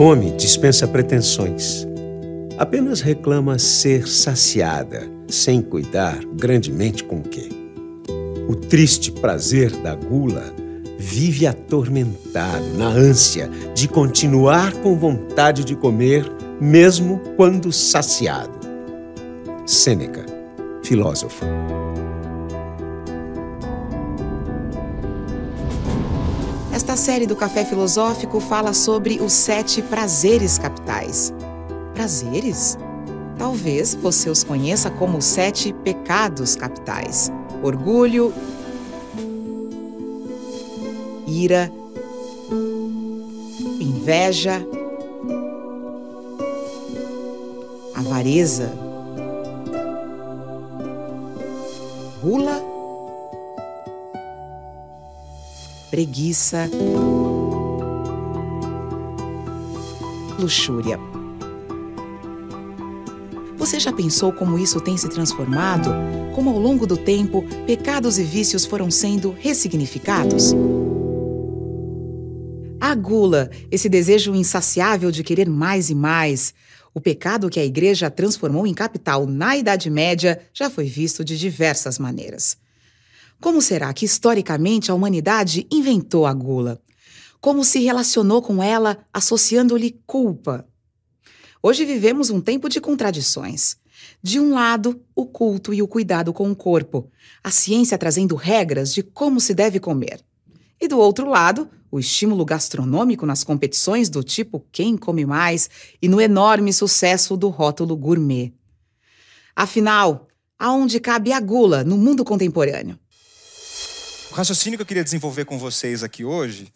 [0.00, 1.86] Fome dispensa pretensões.
[2.56, 7.50] Apenas reclama ser saciada, sem cuidar grandemente com o quê.
[8.48, 10.54] O triste prazer da gula
[10.98, 16.24] vive atormentado na ânsia de continuar com vontade de comer,
[16.58, 18.58] mesmo quando saciado.
[19.66, 20.24] Sêneca,
[20.82, 21.44] filósofo.
[27.00, 31.32] Série do Café Filosófico fala sobre os sete prazeres capitais.
[31.94, 32.76] Prazeres?
[33.38, 38.34] Talvez você os conheça como os sete pecados capitais: orgulho,
[41.26, 41.72] ira,
[43.80, 44.62] inveja,
[47.96, 48.70] avareza,
[52.22, 52.69] gula
[55.90, 56.70] preguiça,
[60.38, 60.98] luxúria.
[63.58, 65.90] Você já pensou como isso tem se transformado?
[66.34, 70.54] Como ao longo do tempo, pecados e vícios foram sendo ressignificados?
[72.80, 76.54] A gula, esse desejo insaciável de querer mais e mais,
[76.94, 81.36] o pecado que a igreja transformou em capital na Idade Média, já foi visto de
[81.36, 82.56] diversas maneiras.
[83.40, 86.78] Como será que historicamente a humanidade inventou a gula?
[87.40, 90.68] Como se relacionou com ela associando-lhe culpa?
[91.62, 93.78] Hoje vivemos um tempo de contradições.
[94.22, 97.10] De um lado, o culto e o cuidado com o corpo,
[97.42, 100.20] a ciência trazendo regras de como se deve comer.
[100.78, 105.70] E do outro lado, o estímulo gastronômico nas competições do tipo quem come mais
[106.00, 108.52] e no enorme sucesso do rótulo gourmet.
[109.56, 110.28] Afinal,
[110.58, 112.98] aonde cabe a gula no mundo contemporâneo?
[114.30, 116.72] O raciocínio que eu queria desenvolver com vocês aqui hoje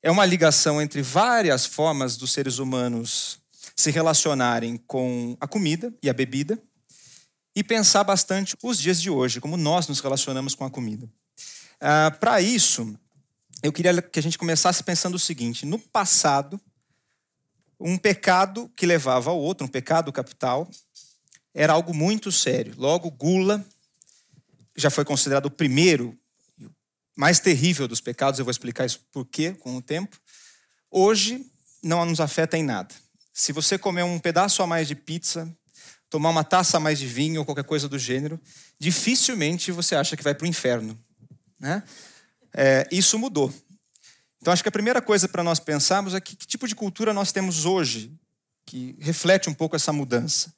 [0.00, 3.40] é uma ligação entre várias formas dos seres humanos
[3.74, 6.56] se relacionarem com a comida e a bebida
[7.56, 11.10] e pensar bastante os dias de hoje, como nós nos relacionamos com a comida.
[11.80, 12.96] Ah, Para isso,
[13.64, 16.60] eu queria que a gente começasse pensando o seguinte: no passado,
[17.80, 20.70] um pecado que levava ao outro, um pecado capital,
[21.52, 22.74] era algo muito sério.
[22.78, 23.66] Logo, gula
[24.76, 26.16] já foi considerado o primeiro
[27.16, 30.20] mais terrível dos pecados, eu vou explicar isso por quê com o tempo.
[30.90, 31.50] Hoje
[31.82, 32.94] não nos afeta em nada.
[33.32, 35.50] Se você comer um pedaço a mais de pizza,
[36.10, 38.40] tomar uma taça a mais de vinho ou qualquer coisa do gênero,
[38.78, 40.98] dificilmente você acha que vai para o inferno.
[41.58, 41.82] Né?
[42.52, 43.52] É, isso mudou.
[44.40, 47.12] Então, acho que a primeira coisa para nós pensarmos é que, que tipo de cultura
[47.12, 48.12] nós temos hoje
[48.64, 50.52] que reflete um pouco essa mudança.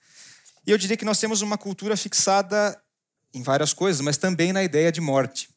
[0.67, 2.81] E eu diria que nós temos uma cultura fixada
[3.33, 5.49] em várias coisas, mas também na ideia de morte.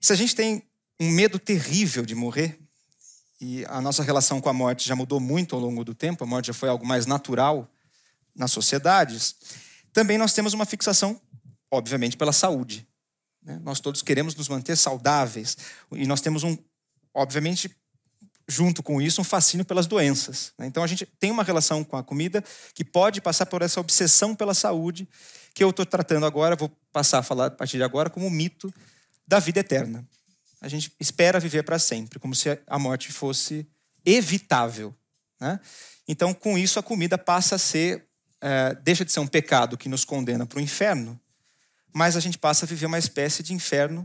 [0.00, 0.62] Se a gente tem
[0.98, 2.58] um medo terrível de morrer,
[3.38, 6.26] e a nossa relação com a morte já mudou muito ao longo do tempo, a
[6.26, 7.70] morte já foi algo mais natural
[8.34, 9.36] nas sociedades,
[9.92, 11.20] também nós temos uma fixação,
[11.70, 12.86] obviamente, pela saúde.
[13.42, 13.60] Né?
[13.62, 15.56] Nós todos queremos nos manter saudáveis,
[15.92, 16.56] e nós temos um,
[17.12, 17.70] obviamente,
[18.48, 20.52] junto com isso, um fascínio pelas doenças.
[20.58, 20.66] Né?
[20.66, 22.42] Então a gente tem uma relação com a comida
[22.74, 25.06] que pode passar por essa obsessão pela saúde,
[25.54, 28.30] que eu estou tratando agora, vou passar a falar a partir de agora como um
[28.30, 28.72] mito
[29.30, 30.04] da vida eterna.
[30.60, 33.64] A gente espera viver para sempre, como se a morte fosse
[34.04, 34.92] evitável.
[35.40, 35.60] Né?
[36.08, 38.08] Então, com isso, a comida passa a ser,
[38.40, 41.18] é, deixa de ser um pecado que nos condena para o inferno,
[41.94, 44.04] mas a gente passa a viver uma espécie de inferno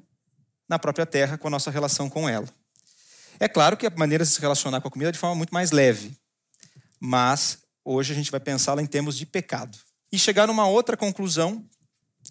[0.69, 2.47] na própria terra com a nossa relação com ela.
[3.39, 5.55] É claro que a maneira de se relacionar com a comida é de forma muito
[5.55, 6.15] mais leve,
[6.99, 9.75] mas hoje a gente vai pensá-la em termos de pecado.
[10.11, 11.67] E chegar numa outra conclusão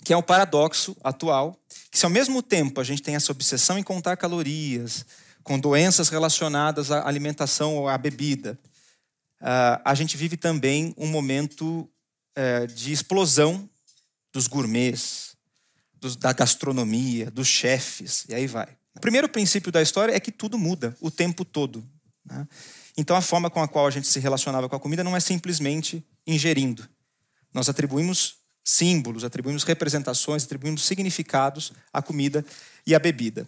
[0.02, 1.58] que é o paradoxo atual,
[1.90, 5.06] que se ao mesmo tempo a gente tem essa obsessão em contar calorias,
[5.42, 8.58] com doenças relacionadas à alimentação ou à bebida,
[9.40, 11.88] uh, a gente vive também um momento
[12.36, 13.68] uh, de explosão
[14.32, 15.36] dos gourmets,
[16.18, 18.68] da gastronomia, dos chefes, e aí vai.
[18.94, 21.84] O primeiro princípio da história é que tudo muda o tempo todo.
[22.24, 22.46] Né?
[22.96, 25.20] Então a forma com a qual a gente se relacionava com a comida não é
[25.20, 26.88] simplesmente ingerindo.
[27.52, 32.44] Nós atribuímos símbolos, atribuímos representações, atribuímos significados à comida
[32.86, 33.46] e à bebida.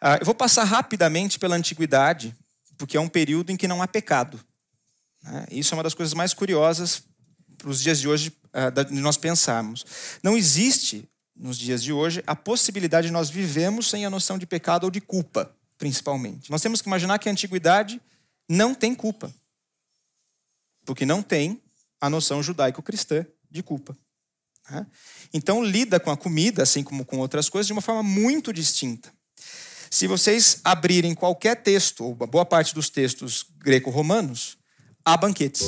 [0.00, 2.34] Ah, eu vou passar rapidamente pela antiguidade,
[2.76, 4.38] porque é um período em que não há pecado.
[5.22, 5.46] Né?
[5.50, 7.02] Isso é uma das coisas mais curiosas
[7.56, 9.84] para os dias de hoje ah, de nós pensarmos.
[10.22, 14.46] Não existe, nos dias de hoje, a possibilidade de nós vivemos sem a noção de
[14.46, 16.50] pecado ou de culpa, principalmente.
[16.50, 18.00] Nós temos que imaginar que a antiguidade
[18.48, 19.32] não tem culpa,
[20.84, 21.60] porque não tem
[22.00, 23.96] a noção judaico-cristã de culpa.
[25.32, 29.12] Então, lida com a comida, assim como com outras coisas, de uma forma muito distinta.
[29.90, 34.56] Se vocês abrirem qualquer texto, ou boa parte dos textos greco-romanos,
[35.04, 35.66] há banquetes.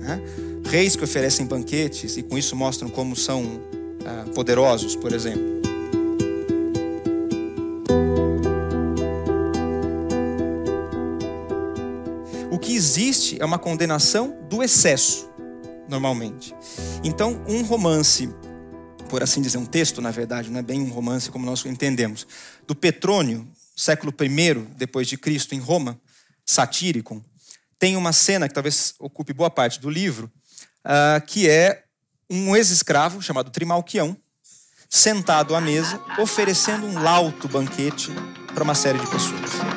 [0.00, 0.20] Né?
[0.68, 3.60] Reis que oferecem banquetes e com isso mostram como são
[4.04, 5.60] ah, poderosos, por exemplo.
[12.50, 15.29] O que existe é uma condenação do excesso,
[15.90, 16.54] normalmente.
[17.04, 18.32] Então, um romance,
[19.08, 22.26] por assim dizer, um texto, na verdade, não é bem um romance como nós entendemos,
[22.66, 23.46] do Petrônio,
[23.76, 25.98] século I depois de Cristo, em Roma,
[26.46, 27.22] satírico,
[27.78, 30.30] tem uma cena que talvez ocupe boa parte do livro,
[30.84, 31.84] uh, que é
[32.28, 34.16] um ex-escravo chamado Trimalquião,
[34.88, 38.10] sentado à mesa, oferecendo um lauto banquete
[38.54, 39.69] para uma série de pessoas.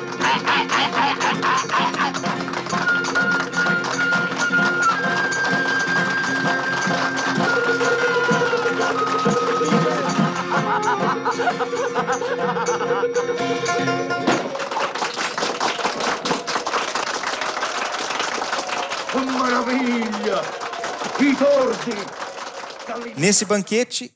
[23.16, 24.14] Nesse banquete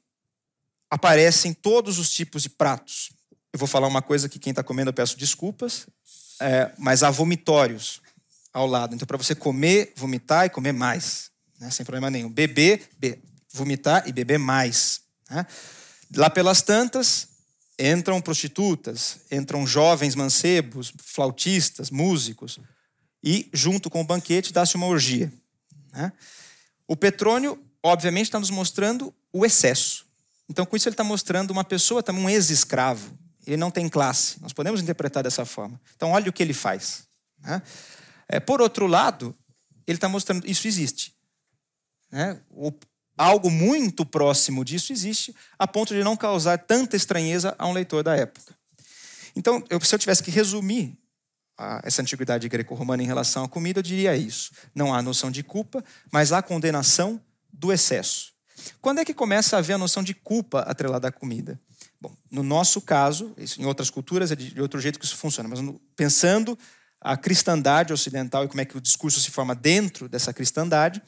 [0.90, 3.10] aparecem todos os tipos de pratos.
[3.52, 5.86] Eu vou falar uma coisa que quem está comendo eu peço desculpas,
[6.40, 8.00] é, mas há vomitórios
[8.52, 8.94] ao lado.
[8.94, 12.30] Então, para você comer, vomitar e comer mais, né, sem problema nenhum.
[12.30, 13.18] Beber, be
[13.50, 15.00] vomitar e beber mais.
[15.30, 15.46] Né?
[16.14, 17.28] Lá pelas tantas,
[17.78, 22.58] entram prostitutas, entram jovens mancebos, flautistas, músicos,
[23.22, 25.32] e junto com o banquete dá-se uma orgia.
[25.92, 26.12] Né?
[26.88, 30.06] O Petrônio, obviamente, está nos mostrando o excesso.
[30.48, 33.16] Então, com isso, ele está mostrando uma pessoa, também um ex-escravo.
[33.46, 34.40] Ele não tem classe.
[34.40, 35.78] Nós podemos interpretar dessa forma.
[35.94, 37.06] Então, olha o que ele faz.
[37.40, 37.62] Né?
[38.26, 39.36] É, por outro lado,
[39.86, 41.14] ele está mostrando isso existe.
[42.10, 42.40] Né?
[42.50, 42.72] O,
[43.18, 48.02] algo muito próximo disso existe, a ponto de não causar tanta estranheza a um leitor
[48.02, 48.56] da época.
[49.36, 50.98] Então, eu, se eu tivesse que resumir
[51.58, 54.52] a, essa antiguidade greco-romana em relação à comida, eu diria isso.
[54.74, 57.20] Não há noção de culpa, mas há condenação
[57.52, 58.32] do excesso.
[58.80, 61.60] Quando é que começa a haver a noção de culpa atrelada à comida?
[62.00, 65.60] Bom, no nosso caso, em outras culturas é de outro jeito que isso funciona, mas
[65.96, 66.56] pensando
[67.00, 71.02] a cristandade ocidental e como é que o discurso se forma dentro dessa cristandade,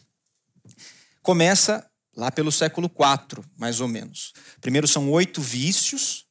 [1.22, 4.32] começa lá pelo século IV, mais ou menos.
[4.60, 6.26] Primeiro são oito vícios.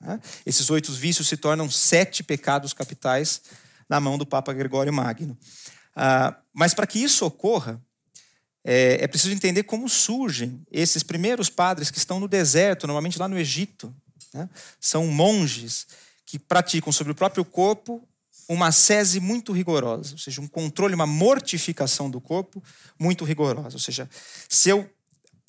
[0.00, 0.20] Né?
[0.46, 3.42] Esses oito vícios se tornam sete pecados capitais
[3.88, 5.36] na mão do Papa Gregório Magno.
[5.94, 7.80] Ah, mas para que isso ocorra,
[8.64, 13.28] é, é, preciso entender como surgem esses primeiros padres que estão no deserto, normalmente lá
[13.28, 13.94] no Egito.
[14.32, 14.48] Né?
[14.78, 15.86] São monges
[16.24, 18.06] que praticam sobre o próprio corpo
[18.48, 22.62] uma ascese muito rigorosa, ou seja, um controle, uma mortificação do corpo
[22.98, 23.76] muito rigorosa.
[23.76, 24.10] Ou seja,
[24.48, 24.90] se eu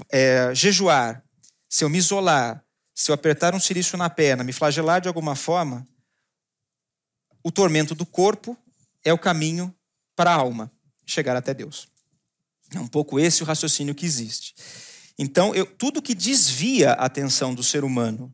[0.09, 1.23] é, jejuar,
[1.67, 2.63] se eu me isolar,
[3.01, 5.87] se eu apertar um silício na perna, me flagelar de alguma forma,
[7.43, 8.55] o tormento do corpo
[9.03, 9.73] é o caminho
[10.15, 10.71] para a alma
[11.03, 11.87] chegar até Deus.
[12.71, 14.53] É um pouco esse o raciocínio que existe.
[15.17, 18.31] Então, eu, tudo que desvia a atenção do ser humano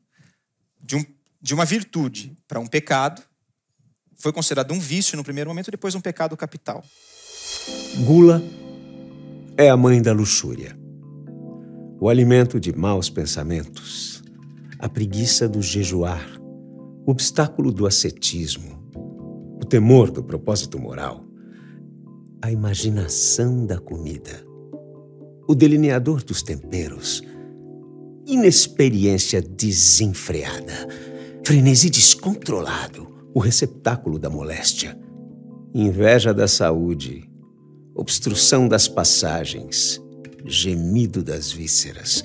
[0.81, 1.05] de, um,
[1.41, 3.23] de uma virtude para um pecado
[4.17, 6.83] foi considerado um vício no primeiro momento, depois um pecado capital.
[8.03, 8.43] Gula
[9.55, 10.77] é a mãe da luxúria
[11.99, 14.16] o alimento de maus pensamentos,
[14.79, 16.39] a preguiça do jejuar,
[17.05, 18.77] o obstáculo do ascetismo,
[19.59, 21.25] o temor do propósito moral,
[22.41, 24.45] a imaginação da comida,
[25.47, 27.23] o delineador dos temperos,
[28.27, 30.87] inexperiência desenfreada,
[31.43, 34.97] frenesi descontrolado, o receptáculo da moléstia,
[35.73, 37.27] inveja da saúde,
[37.95, 39.99] obstrução das passagens,
[40.45, 42.23] gemido das vísceras,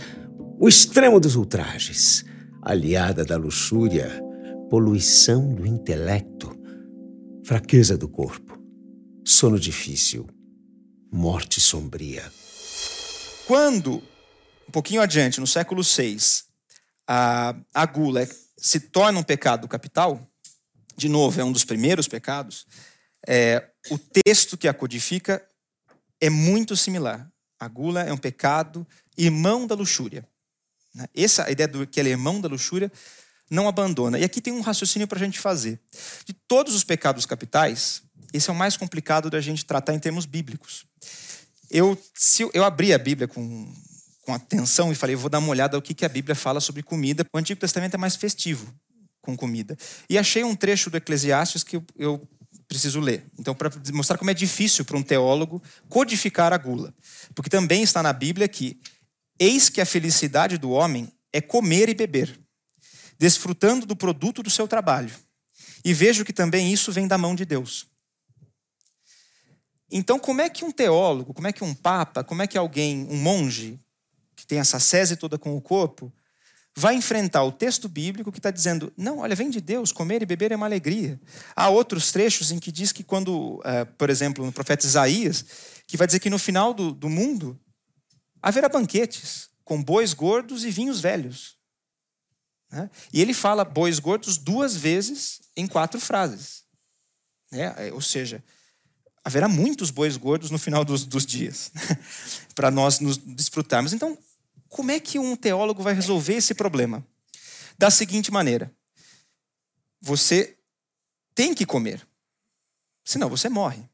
[0.59, 2.25] o extremo dos ultrajes,
[2.63, 4.23] aliada da luxúria,
[4.71, 6.57] poluição do intelecto,
[7.45, 8.57] fraqueza do corpo,
[9.27, 10.29] sono difícil,
[11.13, 12.23] morte sombria.
[13.47, 14.03] Quando,
[14.69, 16.17] um pouquinho adiante, no século VI,
[17.07, 18.27] a, a gula
[18.57, 20.25] se torna um pecado capital,
[20.97, 22.65] de novo, é um dos primeiros pecados,
[23.27, 25.45] é, o texto que a codifica
[26.21, 27.29] é muito similar.
[27.59, 30.27] A gula é um pecado irmão da luxúria.
[30.95, 31.07] Né?
[31.15, 32.91] Essa ideia do que é irmão da luxúria
[33.51, 34.19] não abandona.
[34.19, 35.79] E aqui tem um raciocínio para a gente fazer.
[36.25, 40.25] De todos os pecados capitais, esse é o mais complicado da gente tratar em termos
[40.25, 40.87] bíblicos.
[41.71, 43.75] Eu, se eu, abri a Bíblia com,
[44.23, 46.83] com atenção e falei, vou dar uma olhada ao que, que a Bíblia fala sobre
[46.83, 47.27] comida.
[47.33, 48.73] O Antigo Testamento é mais festivo
[49.21, 49.77] com comida.
[50.09, 52.29] E achei um trecho do Eclesiastes que eu, eu
[52.67, 53.27] preciso ler.
[53.39, 56.95] Então, para mostrar como é difícil para um teólogo codificar a gula.
[57.35, 58.81] Porque também está na Bíblia que
[59.39, 62.39] eis que a felicidade do homem é comer e beber,
[63.19, 65.15] desfrutando do produto do seu trabalho.
[65.85, 67.87] E vejo que também isso vem da mão de Deus.
[69.91, 73.07] Então, como é que um teólogo, como é que um papa, como é que alguém,
[73.11, 73.79] um monge,
[74.35, 76.13] que tem essa sese toda com o corpo,
[76.75, 80.27] vai enfrentar o texto bíblico que está dizendo: não, olha, vem de Deus, comer e
[80.27, 81.21] beber é uma alegria.
[81.55, 85.45] Há outros trechos em que diz que, quando, uh, por exemplo, no profeta Isaías,
[85.87, 87.61] que vai dizer que no final do, do mundo
[88.43, 91.57] haverá banquetes com bois gordos e vinhos velhos.
[92.71, 92.91] Né?
[93.13, 96.65] E ele fala bois gordos duas vezes em quatro frases.
[97.51, 97.93] Né?
[97.93, 98.43] Ou seja,
[99.25, 101.71] haverá muitos bois gordos no final dos, dos dias,
[102.55, 103.93] para nós nos desfrutarmos.
[103.93, 104.19] Então,
[104.69, 107.07] como é que um teólogo vai resolver esse problema?
[107.79, 108.75] Da seguinte maneira:
[110.01, 110.57] você
[111.35, 112.07] tem que comer,
[113.05, 113.92] senão você morre.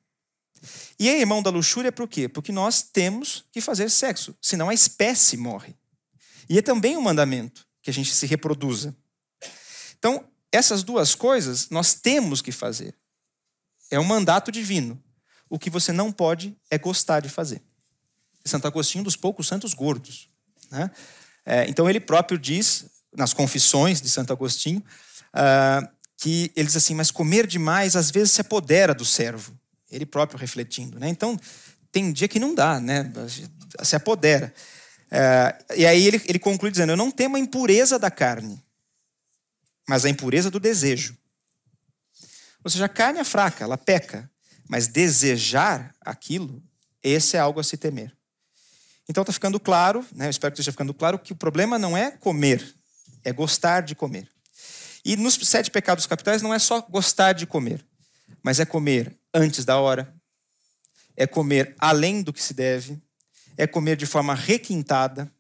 [0.99, 2.29] E é irmão da luxúria por quê?
[2.29, 5.77] Porque nós temos que fazer sexo, senão a espécie morre.
[6.49, 8.97] E é também um mandamento que a gente se reproduza.
[9.99, 12.95] Então, essas duas coisas nós temos que fazer.
[13.91, 15.03] É um mandato divino.
[15.49, 17.63] O que você não pode é gostar de fazer.
[18.45, 20.29] Santo Agostinho, dos poucos santos gordos.
[20.71, 20.91] Né?
[21.45, 24.83] É, então, ele próprio diz, nas confissões de Santo Agostinho,
[25.35, 29.59] uh, que ele diz assim: Mas comer demais às vezes se apodera do servo.
[29.91, 30.99] Ele próprio refletindo.
[30.99, 31.09] Né?
[31.09, 31.39] Então,
[31.91, 33.11] tem dia que não dá, né?
[33.83, 34.53] se apodera.
[35.07, 38.63] Uh, e aí ele, ele conclui dizendo: Eu não temo a impureza da carne,
[39.89, 41.17] mas a impureza do desejo.
[42.63, 44.31] Ou seja, a carne é fraca, ela peca.
[44.69, 46.63] Mas desejar aquilo,
[47.03, 48.15] esse é algo a se temer.
[49.09, 51.97] Então está ficando claro, né, eu espero que esteja ficando claro, que o problema não
[51.97, 52.75] é comer,
[53.25, 54.29] é gostar de comer.
[55.03, 57.83] E nos sete pecados capitais não é só gostar de comer,
[58.43, 60.15] mas é comer antes da hora,
[61.17, 63.01] é comer além do que se deve,
[63.57, 65.33] é comer de forma requintada,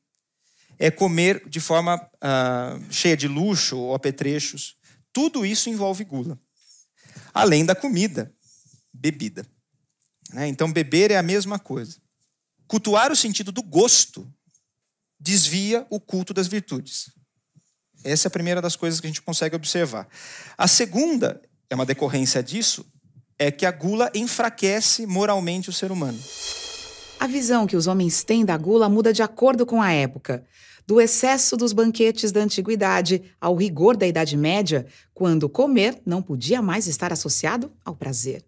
[0.78, 4.76] é comer de forma uh, cheia de luxo ou apetrechos.
[5.12, 6.38] Tudo isso envolve gula.
[7.32, 8.32] Além da comida,
[8.92, 9.46] bebida.
[10.32, 10.48] Né?
[10.48, 11.96] Então, beber é a mesma coisa.
[12.66, 14.30] Cultuar o sentido do gosto
[15.18, 17.10] desvia o culto das virtudes.
[18.04, 20.08] Essa é a primeira das coisas que a gente consegue observar.
[20.56, 22.86] A segunda, é uma decorrência disso,
[23.38, 26.18] é que a gula enfraquece moralmente o ser humano.
[27.20, 30.44] A visão que os homens têm da gula muda de acordo com a época.
[30.86, 36.62] Do excesso dos banquetes da antiguidade ao rigor da Idade Média, quando comer não podia
[36.62, 38.44] mais estar associado ao prazer.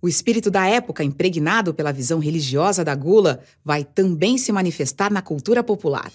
[0.00, 5.22] O espírito da época, impregnado pela visão religiosa da gula, vai também se manifestar na
[5.22, 6.10] cultura popular.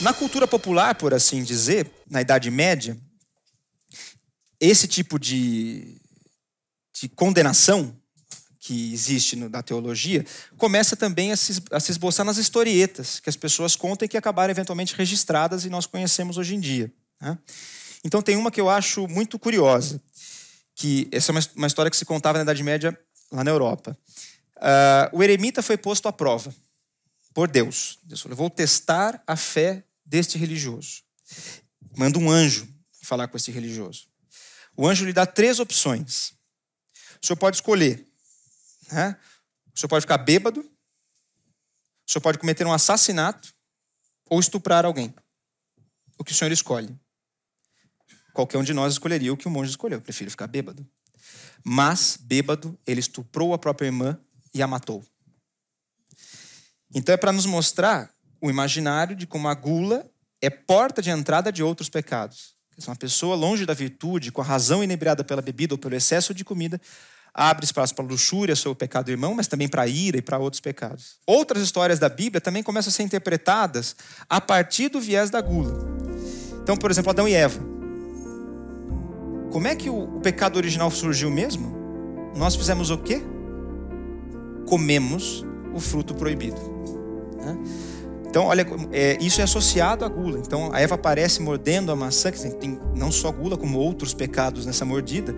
[0.00, 2.96] Na cultura popular, por assim dizer, na Idade Média,
[4.60, 6.00] esse tipo de,
[7.00, 7.94] de condenação
[8.58, 10.24] que existe no, na teologia
[10.56, 14.16] começa também a se, a se esboçar nas historietas que as pessoas contam e que
[14.16, 16.92] acabaram eventualmente registradas e nós conhecemos hoje em dia.
[17.20, 17.38] Né?
[18.04, 20.00] Então, tem uma que eu acho muito curiosa
[20.74, 22.98] que essa é uma história que se contava na Idade Média
[23.32, 23.96] lá na Europa.
[24.56, 26.54] Uh, o eremita foi posto à prova
[27.32, 27.98] por Deus.
[28.02, 31.02] Deus falou: vou testar a fé deste religioso.
[31.96, 32.68] Manda um anjo
[33.02, 34.06] falar com esse religioso.
[34.76, 36.35] O anjo lhe dá três opções.
[37.26, 38.06] O senhor pode escolher.
[38.92, 39.16] Né?
[39.74, 40.60] O senhor pode ficar bêbado.
[40.60, 43.52] O senhor pode cometer um assassinato
[44.30, 45.12] ou estuprar alguém.
[46.16, 46.96] O que o senhor escolhe?
[48.32, 49.98] Qualquer um de nós escolheria o que o monge escolheu.
[49.98, 50.88] Eu prefiro ficar bêbado.
[51.64, 54.16] Mas, bêbado, ele estuprou a própria irmã
[54.54, 55.04] e a matou.
[56.94, 58.08] Então é para nos mostrar
[58.40, 60.08] o imaginário de como a gula
[60.40, 62.54] é porta de entrada de outros pecados.
[62.86, 66.44] Uma pessoa longe da virtude, com a razão inebriada pela bebida ou pelo excesso de
[66.44, 66.80] comida,
[67.36, 71.16] abre espaço para luxúria, seu pecado irmão, mas também para ira e para outros pecados.
[71.26, 73.94] Outras histórias da Bíblia também começam a ser interpretadas
[74.28, 75.76] a partir do viés da gula.
[76.62, 77.60] Então, por exemplo, Adão e Eva.
[79.52, 81.76] Como é que o, o pecado original surgiu mesmo?
[82.34, 83.22] Nós fizemos o quê?
[84.66, 86.58] Comemos o fruto proibido.
[87.36, 87.58] Né?
[88.28, 90.38] Então, olha, é, isso é associado à gula.
[90.38, 94.64] Então, a Eva aparece mordendo a maçã, que tem não só gula, como outros pecados
[94.64, 95.34] nessa mordida,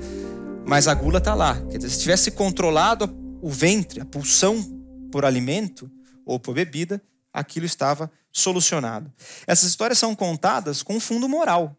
[0.69, 1.59] mas a gula está lá.
[1.71, 3.09] Quer dizer, se tivesse controlado
[3.41, 4.63] o ventre, a pulsão
[5.11, 5.91] por alimento
[6.27, 9.11] ou por bebida, aquilo estava solucionado.
[9.47, 11.75] Essas histórias são contadas com um fundo moral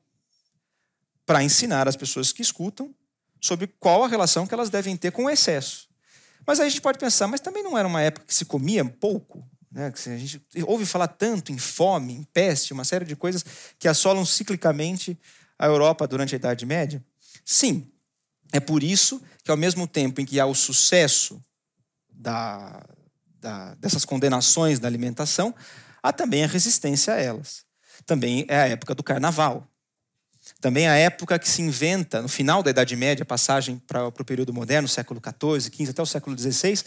[1.23, 2.93] para ensinar as pessoas que escutam
[3.39, 5.87] sobre qual a relação que elas devem ter com o excesso.
[6.45, 8.83] Mas aí a gente pode pensar, mas também não era uma época que se comia
[8.83, 9.47] pouco?
[9.71, 9.93] Né?
[9.93, 13.45] A gente ouve falar tanto em fome, em peste, uma série de coisas
[13.77, 15.15] que assolam ciclicamente
[15.59, 17.05] a Europa durante a Idade Média?
[17.45, 17.87] Sim,
[18.51, 21.41] é por isso que, ao mesmo tempo em que há o sucesso
[22.11, 22.83] da,
[23.39, 25.53] da, dessas condenações da alimentação,
[26.01, 27.63] há também a resistência a elas.
[28.05, 29.67] Também é a época do carnaval.
[30.59, 34.53] Também a época que se inventa, no final da Idade Média, passagem para o período
[34.53, 36.83] moderno, século XIV, XV até o século XVI,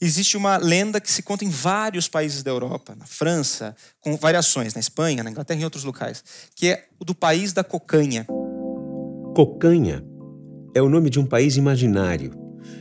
[0.00, 4.74] existe uma lenda que se conta em vários países da Europa, na França, com variações,
[4.74, 6.22] na Espanha, na Inglaterra e em outros locais,
[6.54, 8.26] que é o do país da cocanha.
[9.34, 10.13] Cocanha
[10.74, 12.32] é o nome de um país imaginário,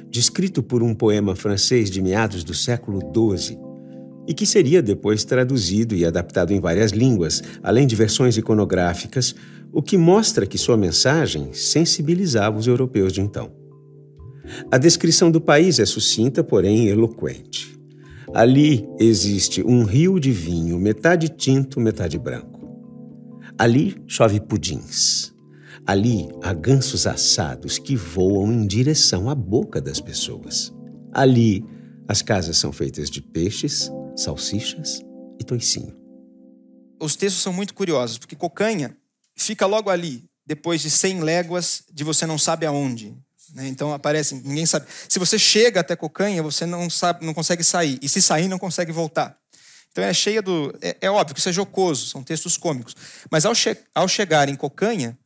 [0.10, 3.58] descrito por um poema francês de meados do século XII
[4.28, 9.36] e que seria depois traduzido e adaptado em várias línguas, além de versões iconográficas,
[9.72, 13.52] o que mostra que sua mensagem sensibilizava os europeus de então.
[14.72, 17.78] A descrição do país é sucinta, porém eloquente.
[18.34, 22.62] Ali existe um rio de vinho, metade tinto, metade branco.
[23.58, 25.33] Ali chove pudins.
[25.86, 30.72] Ali há gansos assados que voam em direção à boca das pessoas.
[31.12, 31.64] Ali
[32.08, 35.02] as casas são feitas de peixes, salsichas
[35.40, 35.94] e toicinho.
[37.02, 38.96] Os textos são muito curiosos, porque Cocanha
[39.36, 43.14] fica logo ali, depois de 100 léguas de você não sabe aonde.
[43.54, 43.68] Né?
[43.68, 44.86] Então aparece, ninguém sabe.
[45.10, 48.00] Se você chega até Cocanha, você não sabe, não consegue sair.
[48.02, 49.38] E se sair, não consegue voltar.
[49.92, 50.74] Então é cheia do.
[50.82, 52.96] É, é óbvio que isso é jocoso, são textos cômicos.
[53.30, 55.18] Mas ao, che ao chegar em Cocanha,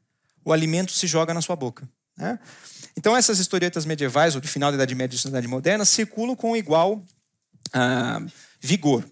[0.48, 1.88] o alimento se joga na sua boca.
[2.18, 2.40] Né?
[2.96, 6.38] Então essas historietas medievais, ou do final da Idade Média e da Idade Moderna, circulam
[6.38, 7.04] com igual
[7.74, 8.22] ah,
[8.62, 9.04] vigor.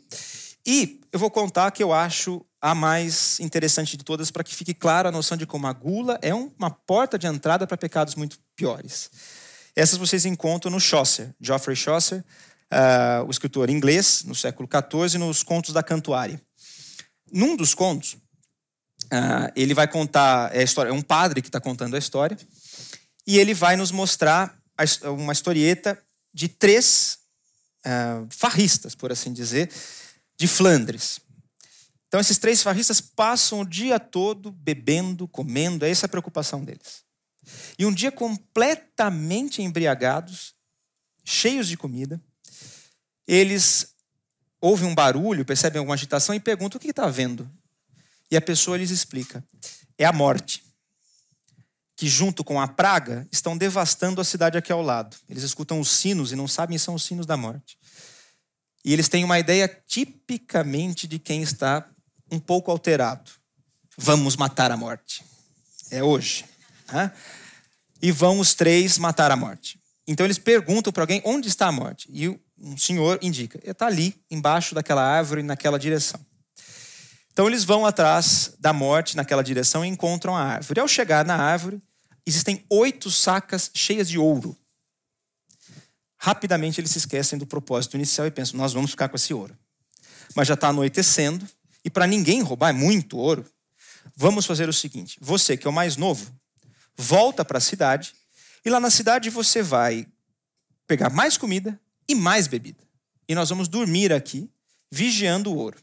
[0.65, 4.73] E eu vou contar que eu acho a mais interessante de todas para que fique
[4.73, 8.39] clara a noção de como a gula é uma porta de entrada para pecados muito
[8.55, 9.11] piores.
[9.75, 12.23] Essas vocês encontram no Chaucer, Geoffrey Chaucer,
[12.71, 16.41] uh, o escritor inglês, no século XIV, nos Contos da Cantuária.
[17.29, 18.15] Num dos contos,
[19.05, 22.37] uh, ele vai contar a história, é um padre que está contando a história,
[23.25, 24.57] e ele vai nos mostrar
[25.03, 26.01] uma historieta
[26.33, 27.19] de três
[27.85, 29.71] uh, farristas, por assim dizer,
[30.37, 31.19] de Flandres.
[32.07, 37.03] Então, esses três farristas passam o dia todo bebendo, comendo, é essa a preocupação deles.
[37.77, 40.53] E um dia, completamente embriagados,
[41.23, 42.21] cheios de comida,
[43.27, 43.95] eles
[44.61, 47.49] ouvem um barulho, percebem alguma agitação e perguntam o que está vendo.
[48.29, 49.43] E a pessoa lhes explica:
[49.97, 50.63] é a morte,
[51.95, 55.15] que junto com a praga estão devastando a cidade aqui ao lado.
[55.29, 57.77] Eles escutam os sinos e não sabem se são os sinos da morte.
[58.83, 61.89] E eles têm uma ideia tipicamente de quem está
[62.31, 63.31] um pouco alterado.
[63.97, 65.23] Vamos matar a morte.
[65.89, 66.45] É hoje.
[66.91, 67.11] Né?
[68.01, 69.79] E vão os três matar a morte.
[70.07, 72.07] Então eles perguntam para alguém onde está a morte.
[72.11, 72.27] E
[72.59, 76.23] um senhor indica: está ali, embaixo daquela árvore, naquela direção.
[77.35, 80.79] Então eles vão atrás da morte naquela direção e encontram a árvore.
[80.79, 81.81] Ao chegar na árvore,
[82.25, 84.57] existem oito sacas cheias de ouro
[86.25, 89.55] rapidamente eles se esquecem do propósito inicial e pensam: nós vamos ficar com esse ouro.
[90.35, 91.47] Mas já está anoitecendo,
[91.83, 93.45] e para ninguém roubar é muito ouro,
[94.15, 96.33] vamos fazer o seguinte: você, que é o mais novo,
[96.97, 98.15] volta para a cidade,
[98.65, 100.07] e lá na cidade você vai
[100.87, 102.83] pegar mais comida e mais bebida.
[103.29, 104.49] E nós vamos dormir aqui,
[104.91, 105.77] vigiando o ouro.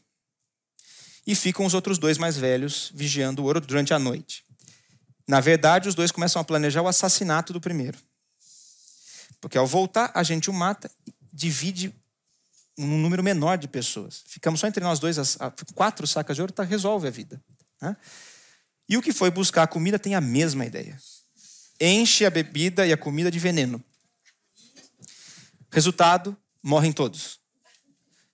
[1.25, 4.43] E ficam os outros dois mais velhos vigiando o ouro durante a noite.
[5.27, 7.97] Na verdade, os dois começam a planejar o assassinato do primeiro.
[9.39, 10.91] Porque ao voltar, a gente o mata,
[11.31, 11.93] divide
[12.77, 14.23] um número menor de pessoas.
[14.25, 15.37] Ficamos só entre nós dois, as,
[15.73, 17.41] quatro sacas de ouro, tá, resolve a vida.
[17.81, 17.95] Né?
[18.87, 20.99] E o que foi buscar a comida tem a mesma ideia.
[21.79, 23.83] Enche a bebida e a comida de veneno.
[25.71, 27.39] Resultado, morrem todos.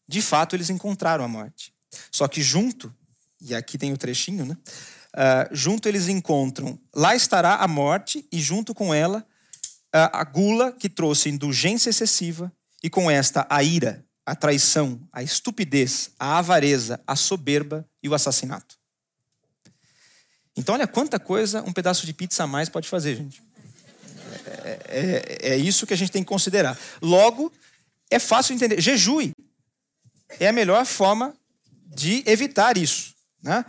[0.07, 1.73] De fato, eles encontraram a morte.
[2.11, 2.93] Só que junto,
[3.41, 4.57] e aqui tem o trechinho, né?
[5.15, 9.25] Uh, junto eles encontram, lá estará a morte, e junto com ela
[9.91, 12.51] a gula que trouxe indulgência excessiva
[12.83, 18.13] e com esta a ira, a traição, a estupidez, a avareza, a soberba e o
[18.13, 18.77] assassinato.
[20.55, 23.41] Então, olha quanta coisa um pedaço de pizza a mais pode fazer, gente.
[24.45, 26.77] É, é, é isso que a gente tem que considerar.
[27.01, 27.51] Logo,
[28.11, 28.81] é fácil entender.
[28.81, 29.31] Jejue
[30.39, 31.33] é a melhor forma
[31.89, 33.13] de evitar isso.
[33.41, 33.65] Né?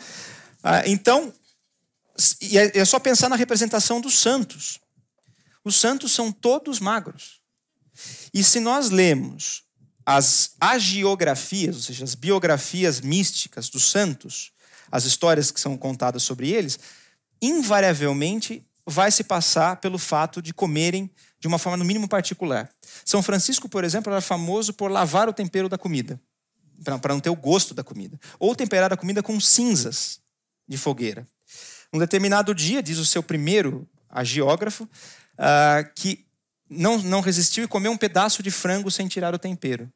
[0.62, 1.32] Ah, então,
[2.52, 4.78] é, é só pensar na representação dos santos.
[5.64, 7.40] Os santos são todos magros.
[8.32, 9.64] E se nós lemos
[10.04, 14.52] as agiografias, ou seja, as biografias místicas dos santos,
[14.90, 16.78] as histórias que são contadas sobre eles,
[17.40, 22.68] invariavelmente vai se passar pelo fato de comerem de uma forma no mínimo particular.
[23.04, 26.20] São Francisco, por exemplo, era famoso por lavar o tempero da comida,
[26.82, 30.20] para não ter o gosto da comida, ou temperar a comida com cinzas
[30.66, 31.26] de fogueira.
[31.92, 36.24] Um determinado dia, diz o seu primeiro agiógrafo, uh, que
[36.68, 39.92] não, não resistiu e comeu um pedaço de frango sem tirar o tempero.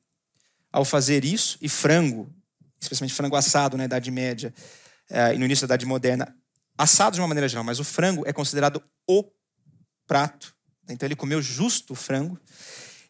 [0.73, 2.33] Ao fazer isso, e frango,
[2.81, 4.53] especialmente frango assado na Idade Média
[5.11, 6.37] uh, e no início da Idade Moderna,
[6.77, 9.25] assado de uma maneira geral, mas o frango é considerado o
[10.07, 10.55] prato.
[10.89, 12.39] Então ele comeu justo o frango.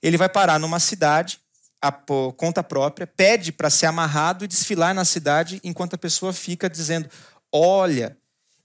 [0.02, 1.40] Ele vai parar numa cidade,
[1.84, 1.92] a
[2.32, 7.10] conta própria, pede para ser amarrado e desfilar na cidade, enquanto a pessoa fica dizendo:
[7.52, 8.16] Olha,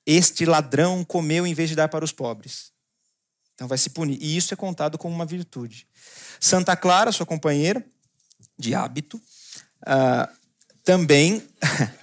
[0.05, 2.71] este ladrão comeu em vez de dar para os pobres.
[3.53, 4.17] Então vai se punir.
[4.21, 5.85] E isso é contado como uma virtude.
[6.39, 7.85] Santa Clara, sua companheira,
[8.57, 10.33] de hábito, uh,
[10.81, 11.45] também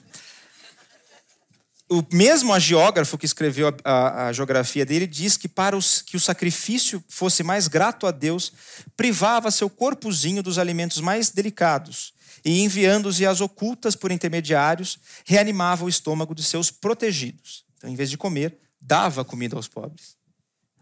[1.88, 6.16] o mesmo agiógrafo que escreveu a, a, a, geografia dele diz que para os, que
[6.16, 8.52] o sacrifício fosse mais grato a Deus,
[8.96, 12.12] privava seu corpozinho dos alimentos mais delicados
[12.44, 17.64] e enviando-os às ocultas por intermediários, reanimava o estômago de seus protegidos.
[17.76, 20.16] Então, em vez de comer, dava comida aos pobres.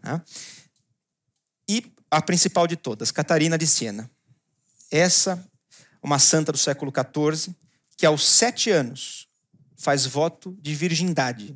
[0.03, 0.21] Né?
[1.67, 4.09] E a principal de todas, Catarina de Siena.
[4.91, 5.43] Essa,
[6.01, 7.53] uma santa do século XIV,
[7.97, 9.24] que aos sete anos
[9.85, 11.55] faz voto de virgindade.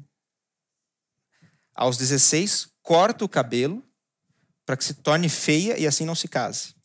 [1.74, 3.84] Aos 16, corta o cabelo
[4.68, 6.76] para que se torne feia e assim não se case.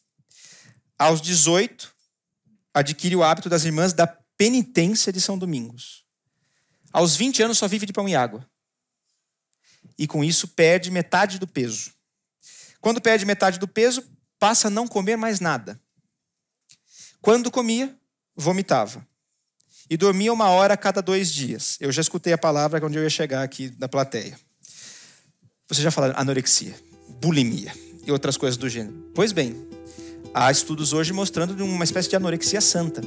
[0.98, 1.94] Aos 18,
[2.72, 6.06] adquire o hábito das irmãs da penitência de São Domingos.
[6.90, 8.48] Aos 20 anos só vive de pão e água.
[9.98, 11.92] E com isso perde metade do peso.
[12.80, 14.02] Quando perde metade do peso,
[14.38, 15.78] passa a não comer mais nada.
[17.20, 17.94] Quando comia,
[18.34, 19.06] vomitava
[19.88, 21.76] e dormia uma hora a cada dois dias.
[21.80, 24.38] Eu já escutei a palavra onde eu ia chegar aqui na plateia.
[25.68, 26.74] Você já falou anorexia,
[27.20, 27.72] bulimia
[28.06, 28.94] e outras coisas do gênero.
[29.14, 29.56] Pois bem,
[30.32, 33.02] há estudos hoje mostrando uma espécie de anorexia santa.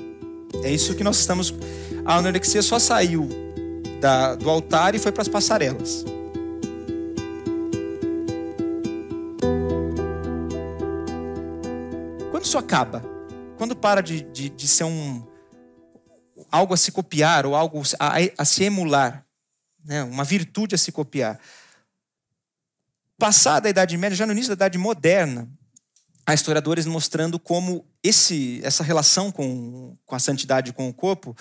[0.63, 1.53] É isso que nós estamos.
[2.05, 3.29] A anorexia só saiu
[3.99, 6.05] da, do altar e foi para as passarelas.
[12.31, 13.03] Quando isso acaba?
[13.57, 15.21] Quando para de, de, de ser um,
[16.51, 19.25] algo a se copiar ou algo a, a se emular,
[19.83, 20.03] né?
[20.03, 21.39] uma virtude a se copiar.
[23.17, 25.49] Passada a Idade Média, já no início da Idade Moderna,
[26.25, 31.35] há historiadores mostrando como esse, essa relação com, com a santidade com o corpo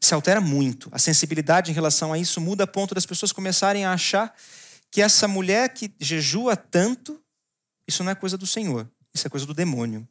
[0.00, 0.88] se altera muito.
[0.92, 4.34] A sensibilidade em relação a isso muda a ponto das pessoas começarem a achar
[4.90, 7.22] que essa mulher que jejua tanto,
[7.86, 10.08] isso não é coisa do Senhor, isso é coisa do demônio.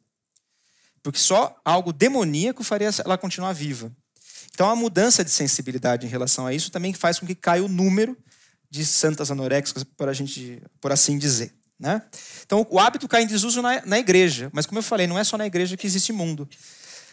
[1.02, 3.92] Porque só algo demoníaco faria ela continuar viva.
[4.52, 7.68] Então, a mudança de sensibilidade em relação a isso também faz com que caia o
[7.68, 8.16] número
[8.70, 11.52] de santas anoréxicas, por, a gente, por assim dizer.
[11.78, 12.02] Né?
[12.44, 15.24] Então, o hábito cai em desuso na, na igreja, mas como eu falei, não é
[15.24, 16.48] só na igreja que existe mundo.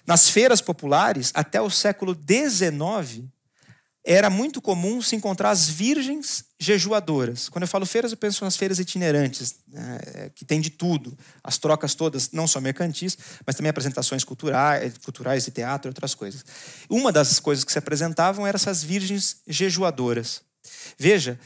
[0.05, 3.25] Nas feiras populares, até o século XIX,
[4.09, 7.49] era muito comum se encontrar as virgens jejuadoras.
[7.49, 11.57] Quando eu falo feiras, eu penso nas feiras itinerantes, né, que tem de tudo, as
[11.57, 16.45] trocas todas, não só mercantis, mas também apresentações culturais, culturais de teatro e outras coisas.
[16.89, 20.41] Uma das coisas que se apresentavam eram essas virgens jejuadoras.
[20.97, 21.37] Veja,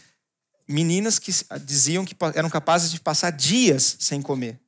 [0.68, 1.32] meninas que
[1.66, 4.60] diziam que eram capazes de passar dias sem comer.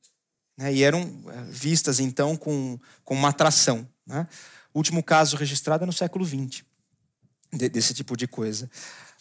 [0.58, 3.88] Né, e eram eh, vistas, então, com, com uma atração.
[4.04, 4.26] Né?
[4.72, 6.64] O último caso registrado é no século XX
[7.56, 8.70] desse tipo de coisa.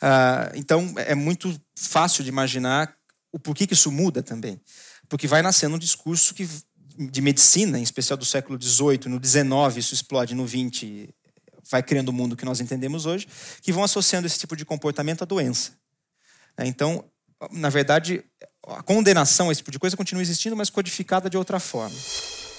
[0.02, 2.94] Uh, então, é muito fácil de imaginar
[3.32, 4.60] o porquê que isso muda também.
[5.08, 6.48] Porque vai nascendo um discurso que,
[6.98, 11.10] de medicina, em especial do século XVIII, no XIX, isso explode no XX,
[11.70, 13.28] vai criando o mundo que nós entendemos hoje,
[13.62, 15.72] que vão associando esse tipo de comportamento à doença.
[16.58, 17.06] Né, então,
[17.52, 18.24] na verdade,
[18.68, 21.96] a condenação a esse tipo de coisa continua existindo, mas codificada de outra forma.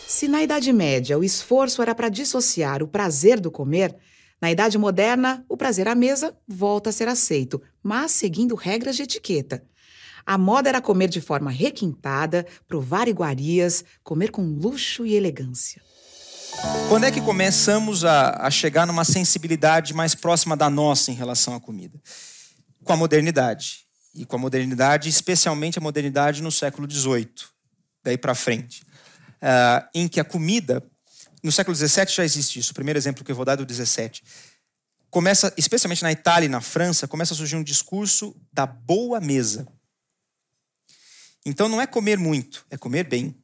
[0.07, 3.97] Se na Idade Média o esforço era para dissociar o prazer do comer,
[4.45, 9.03] na Idade Moderna, o prazer à mesa volta a ser aceito, mas seguindo regras de
[9.03, 9.65] etiqueta.
[10.27, 15.81] A moda era comer de forma requintada, provar iguarias, comer com luxo e elegância.
[16.91, 21.55] Quando é que começamos a, a, chegar numa sensibilidade mais próxima da nossa em relação
[21.55, 21.99] à comida?
[22.85, 23.87] Com a modernidade.
[24.15, 27.33] E com a modernidade, especialmente a modernidade no século XVIII,
[28.05, 28.83] daí para frente.
[29.37, 30.83] Uh, em que a comida
[31.45, 32.73] no século XVII já existe isso.
[32.73, 34.23] O primeiro exemplo que eu vou dar é do XVII.
[35.11, 39.69] Começa, especialmente na Itália e na França, começa a surgir um discurso da boa mesa.
[41.45, 43.37] Então não é comer muito, é comer bem.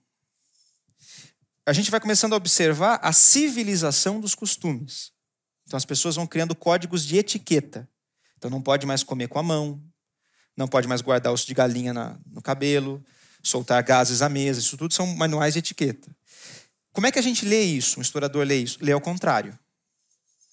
[1.66, 5.12] A gente vai começando a observar a civilização dos costumes.
[5.66, 7.86] Então as pessoas vão criando códigos de etiqueta.
[8.38, 9.80] Então não pode mais comer com a mão,
[10.56, 13.04] não pode mais guardar osso de galinha na, no cabelo,
[13.42, 14.58] soltar gases à mesa.
[14.58, 16.10] Isso tudo são manuais de etiqueta.
[16.92, 17.98] Como é que a gente lê isso?
[17.98, 18.78] Um historiador lê isso?
[18.80, 19.58] Lê ao contrário.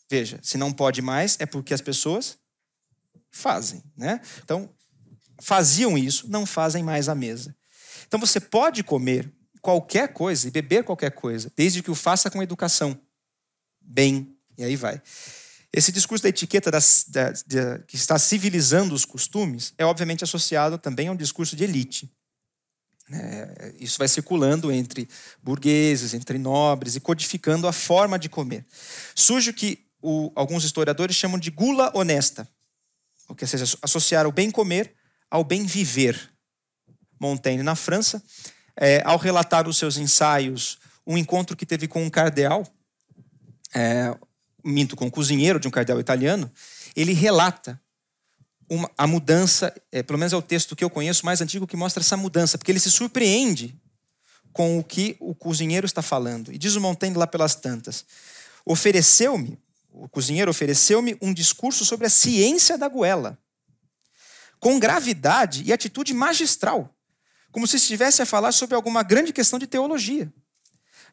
[0.10, 2.38] Veja, se não pode mais, é porque as pessoas
[3.30, 4.22] fazem, né?
[4.44, 4.70] Então,
[5.42, 7.56] faziam isso, não fazem mais à mesa.
[8.08, 12.42] Então, você pode comer qualquer coisa e beber qualquer coisa, desde que o faça com
[12.42, 13.00] educação.
[13.82, 15.02] Bem, e aí vai.
[15.74, 20.78] Esse discurso da etiqueta das, da, da, que está civilizando os costumes é obviamente associado
[20.78, 22.10] também a um discurso de elite.
[23.12, 25.08] É, isso vai circulando entre
[25.42, 28.66] burgueses, entre nobres e codificando a forma de comer.
[29.16, 32.48] Surge o que o, alguns historiadores chamam de gula honesta,
[33.28, 34.94] ou seja, associar o bem comer
[35.30, 36.32] ao bem viver.
[37.20, 38.22] Montaigne, na França,
[38.76, 42.68] é, ao relatar os seus ensaios, um encontro que teve com um cardeal,
[43.74, 44.16] é,
[44.64, 46.52] minto com um cozinheiro de um cardeal italiano,
[46.96, 47.82] ele relata
[48.70, 51.78] uma, a mudança, é, pelo menos é o texto que eu conheço mais antigo que
[51.78, 53.76] mostra essa mudança, porque ele se surpreende
[54.52, 56.52] com o que o cozinheiro está falando.
[56.52, 58.06] E diz o Montaigne lá pelas tantas:
[58.66, 59.58] ofereceu-me,
[59.92, 63.38] o cozinheiro ofereceu-me um discurso sobre a ciência da goela,
[64.60, 66.94] com gravidade e atitude magistral,
[67.52, 70.32] como se estivesse a falar sobre alguma grande questão de teologia.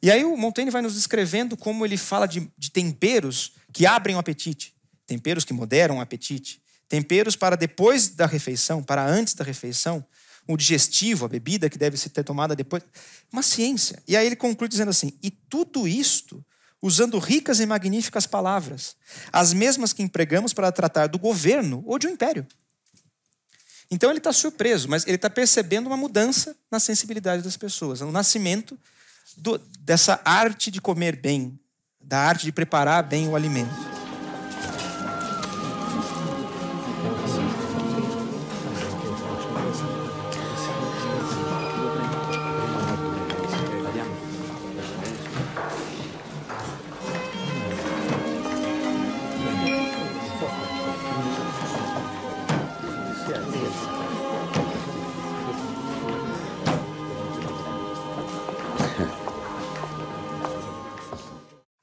[0.03, 4.17] E aí o Montaigne vai nos descrevendo como ele fala de, de temperos que abrem
[4.17, 4.75] o apetite,
[5.07, 6.61] temperos que moderam o apetite,
[6.95, 10.07] temperos para depois da refeição, para antes da refeição,
[10.47, 12.85] o digestivo, a bebida que deve ser tomada depois.
[13.33, 14.01] Uma ciência.
[14.07, 16.45] E aí ele conclui dizendo assim: e tudo isto
[16.81, 18.95] usando ricas e magníficas palavras,
[19.33, 22.47] as mesmas que empregamos para tratar do governo ou de um império.
[23.91, 28.13] Então ele está surpreso, mas ele está percebendo uma mudança na sensibilidade das pessoas, o
[28.13, 28.79] nascimento
[29.37, 31.59] do, dessa arte de comer bem,
[32.01, 33.94] da arte de preparar bem o alimento.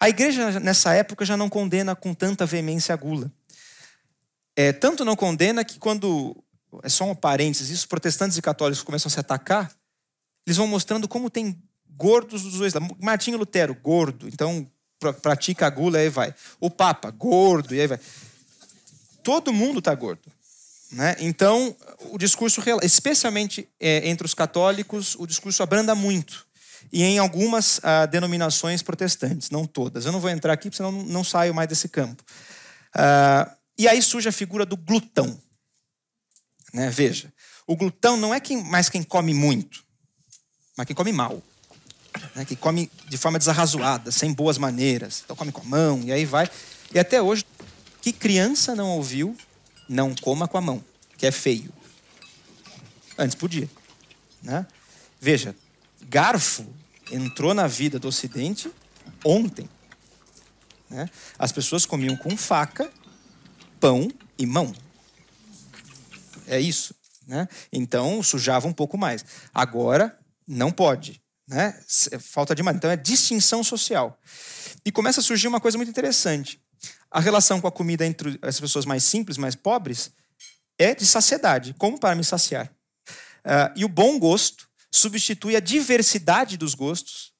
[0.01, 3.31] A igreja, nessa época, já não condena com tanta veemência a gula.
[4.55, 6.35] É, tanto não condena que, quando.
[6.81, 9.71] É só um parênteses, isso, protestantes e católicos começam a se atacar,
[10.47, 11.61] eles vão mostrando como tem
[11.95, 12.97] gordos dos dois lados.
[12.99, 14.67] Martinho Lutero, gordo, então
[15.21, 16.33] pratica a gula e aí vai.
[16.59, 17.99] O Papa, gordo, e aí vai.
[19.21, 20.31] Todo mundo está gordo.
[20.93, 21.15] Né?
[21.19, 21.75] Então,
[22.09, 26.47] o discurso, especialmente é, entre os católicos, o discurso abranda muito
[26.91, 30.05] e em algumas ah, denominações protestantes, não todas.
[30.05, 32.23] Eu não vou entrar aqui, senão não, saio mais desse campo.
[32.93, 35.39] Ah, e aí surge a figura do glutão.
[36.73, 36.89] Né?
[36.89, 37.33] Veja,
[37.67, 39.83] o glutão não é quem, mais quem come muito,
[40.77, 41.41] mas quem come mal.
[42.35, 42.45] Né?
[42.45, 45.21] Quem come de forma desarrazoada, sem boas maneiras.
[45.23, 46.49] Então come com a mão, e aí vai.
[46.93, 47.45] E até hoje,
[48.01, 49.35] que criança não ouviu
[49.87, 50.83] não coma com a mão,
[51.17, 51.71] que é feio?
[53.17, 53.69] Antes podia.
[54.41, 54.65] Né?
[55.19, 55.55] Veja,
[56.07, 56.65] garfo
[57.11, 58.71] entrou na vida do Ocidente
[59.23, 59.69] ontem.
[60.89, 61.09] Né?
[61.37, 62.91] As pessoas comiam com faca,
[63.79, 64.73] pão e mão.
[66.47, 66.93] É isso.
[67.27, 67.47] Né?
[67.71, 69.25] Então sujava um pouco mais.
[69.53, 71.21] Agora não pode.
[71.47, 71.77] Né?
[72.19, 74.19] Falta de Então é distinção social.
[74.85, 76.61] E começa a surgir uma coisa muito interessante.
[77.09, 80.11] A relação com a comida entre as pessoas mais simples, mais pobres,
[80.77, 81.75] é de saciedade.
[81.77, 82.71] Como para me saciar?
[83.45, 87.31] Uh, e o bom gosto substitui a diversidade dos gostos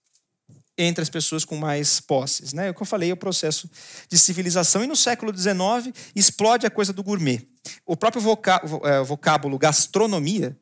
[0.78, 2.54] entre as pessoas com mais posses.
[2.54, 2.68] Né?
[2.68, 3.70] É o que eu falei, é o processo
[4.10, 4.84] de civilização.
[4.84, 7.48] E no século XIX explode a coisa do gourmet.
[7.86, 8.22] O próprio
[8.84, 10.58] é, vocábulo gastronomia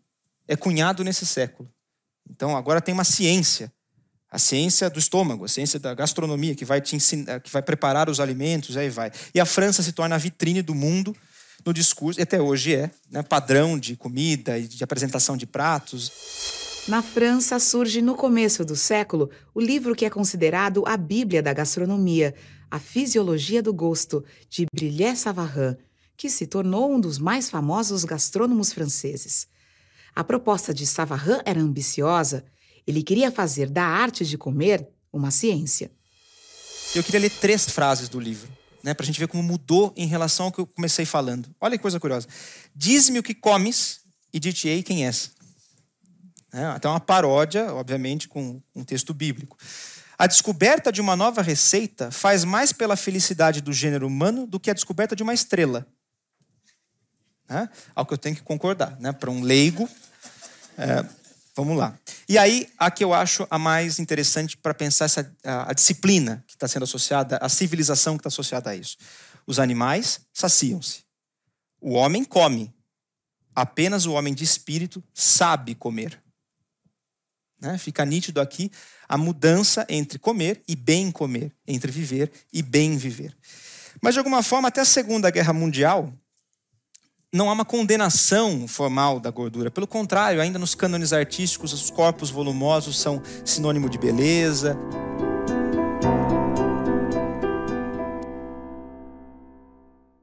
[0.48, 1.72] é cunhado nesse século.
[2.30, 3.72] Então agora tem uma ciência,
[4.32, 8.10] a ciência do estômago, a ciência da gastronomia, que vai te ensinar, que vai preparar
[8.10, 9.12] os alimentos, aí vai.
[9.34, 11.16] E a França se torna a vitrine do mundo
[11.66, 16.12] no discurso, e até hoje é, né, padrão de comida e de apresentação de pratos.
[16.88, 21.54] Na França surge no começo do século o livro que é considerado a Bíblia da
[21.54, 22.34] gastronomia,
[22.72, 25.76] A Fisiologia do Gosto, de Brillet Savarin,
[26.18, 29.48] que se tornou um dos mais famosos gastrônomos franceses.
[30.16, 32.44] A proposta de Savarin era ambiciosa.
[32.88, 35.92] Ele queria fazer da arte de comer uma ciência.
[36.96, 38.50] Eu queria ler três frases do livro,
[38.84, 41.48] né, para a gente ver como mudou em relação ao que eu comecei falando.
[41.62, 42.28] Olha que coisa curiosa.
[42.76, 44.00] Diz-me o que comes
[44.34, 45.32] e dir-te-ei quem és.
[46.52, 49.58] É, até uma paródia, obviamente, com um texto bíblico.
[50.18, 54.70] A descoberta de uma nova receita faz mais pela felicidade do gênero humano do que
[54.70, 55.88] a descoberta de uma estrela.
[57.48, 59.00] É, ao que eu tenho que concordar.
[59.00, 59.12] Né?
[59.12, 59.90] Para um leigo,
[60.78, 61.06] é,
[61.56, 61.98] vamos lá.
[62.28, 66.44] E aí, a que eu acho a mais interessante para pensar essa, a, a disciplina
[66.48, 68.98] que está sendo associada, a civilização que está associada a isso.
[69.48, 71.04] Os animais saciam-se.
[71.82, 72.74] O homem come.
[73.56, 76.22] Apenas o homem de espírito sabe comer.
[77.62, 77.78] Né?
[77.78, 78.72] Fica nítido aqui
[79.08, 83.36] a mudança entre comer e bem comer, entre viver e bem viver.
[84.02, 86.14] Mas, de alguma forma, até a Segunda Guerra Mundial,
[87.32, 89.70] não há uma condenação formal da gordura.
[89.70, 94.76] Pelo contrário, ainda nos cânones artísticos, os corpos volumosos são sinônimo de beleza.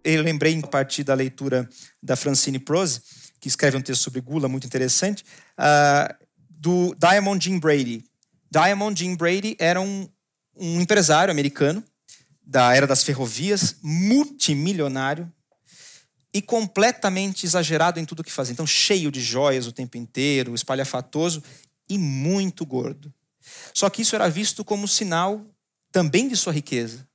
[0.03, 1.69] Eu lembrei, a partir da leitura
[2.03, 3.03] da Francine Prose,
[3.41, 5.25] que escreve um texto sobre gula muito interessante,
[5.59, 6.26] uh,
[6.57, 8.05] do Diamond Jim Brady.
[8.51, 10.09] Diamond Jim Brady era um,
[10.57, 11.85] um empresário americano
[12.45, 15.31] da era das ferrovias, multimilionário
[16.33, 18.53] e completamente exagerado em tudo que fazia.
[18.53, 21.43] Então, cheio de joias o tempo inteiro, espalhafatoso
[21.89, 23.13] e muito gordo.
[23.75, 25.45] Só que isso era visto como sinal
[25.91, 27.07] também de sua riqueza.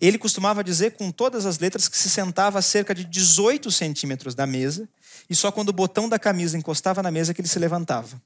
[0.00, 4.34] Ele costumava dizer com todas as letras que se sentava a cerca de 18 centímetros
[4.34, 4.88] da mesa
[5.28, 8.20] e só quando o botão da camisa encostava na mesa que ele se levantava.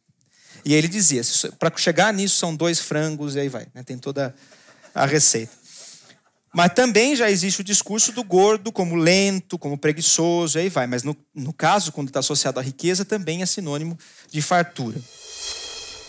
[0.64, 1.22] E ele dizia:
[1.58, 3.66] para chegar nisso são dois frangos e aí vai.
[3.74, 3.82] Né?
[3.82, 4.34] Tem toda
[4.94, 5.52] a receita.
[6.54, 10.86] Mas também já existe o discurso do gordo como lento, como preguiçoso, e aí vai.
[10.86, 13.98] Mas no, no caso, quando está associado à riqueza, também é sinônimo
[14.30, 14.98] de fartura.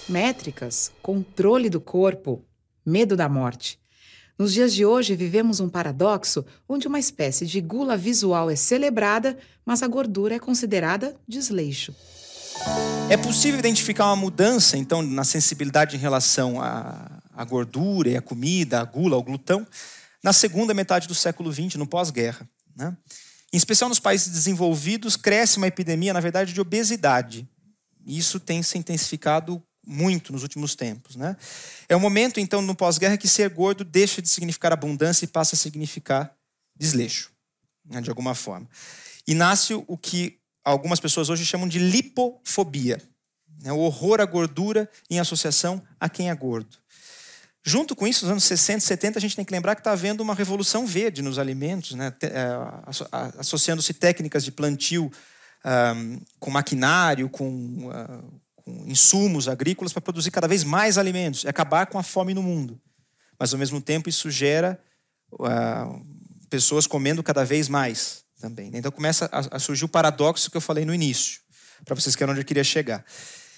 [0.07, 2.43] Métricas, controle do corpo,
[2.85, 3.79] medo da morte.
[4.39, 9.37] Nos dias de hoje, vivemos um paradoxo onde uma espécie de gula visual é celebrada,
[9.65, 11.93] mas a gordura é considerada desleixo.
[13.09, 18.21] É possível identificar uma mudança, então, na sensibilidade em relação à, à gordura e à
[18.21, 19.65] comida, à gula, ao glutão,
[20.23, 22.47] na segunda metade do século XX, no pós-guerra.
[22.75, 22.95] Né?
[23.51, 27.47] Em especial nos países desenvolvidos, cresce uma epidemia, na verdade, de obesidade.
[28.05, 31.15] Isso tem se intensificado muito nos últimos tempos.
[31.15, 31.35] Né?
[31.87, 35.55] É o momento, então, no pós-guerra, que ser gordo deixa de significar abundância e passa
[35.55, 36.31] a significar
[36.75, 37.31] desleixo,
[37.85, 38.67] né, de alguma forma.
[39.27, 43.01] E nasce o que algumas pessoas hoje chamam de lipofobia
[43.61, 46.77] né, o horror à gordura em associação a quem é gordo.
[47.61, 49.91] Junto com isso, nos anos 60 e 70, a gente tem que lembrar que está
[49.91, 52.13] havendo uma revolução verde nos alimentos, né?
[52.21, 52.47] É,
[53.37, 55.11] associando-se técnicas de plantio
[55.65, 61.49] um, com maquinário, com, uh, com insumos agrícolas para produzir cada vez mais alimentos e
[61.49, 62.79] acabar com a fome no mundo.
[63.37, 64.79] Mas, ao mesmo tempo, isso gera
[65.33, 66.05] uh,
[66.49, 68.71] pessoas comendo cada vez mais também.
[68.71, 68.79] Né?
[68.79, 71.41] Então, começa a, surgir o paradoxo que eu falei no início,
[71.85, 73.03] para vocês que onde eu queria chegar.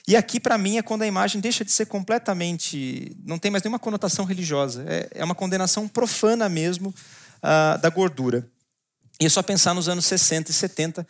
[0.07, 3.15] E aqui, para mim, é quando a imagem deixa de ser completamente.
[3.23, 4.83] não tem mais nenhuma conotação religiosa.
[4.87, 8.47] É, é uma condenação profana mesmo uh, da gordura.
[9.19, 11.07] E é só pensar nos anos 60 e 70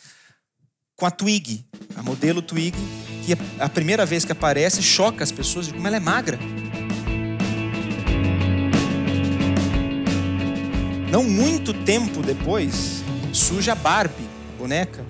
[0.98, 2.78] com a Twig, a modelo Twig,
[3.26, 6.38] que a primeira vez que aparece choca as pessoas de como ela é magra.
[11.10, 13.01] Não muito tempo depois,
[13.34, 15.06] surge a Barbie, a boneca,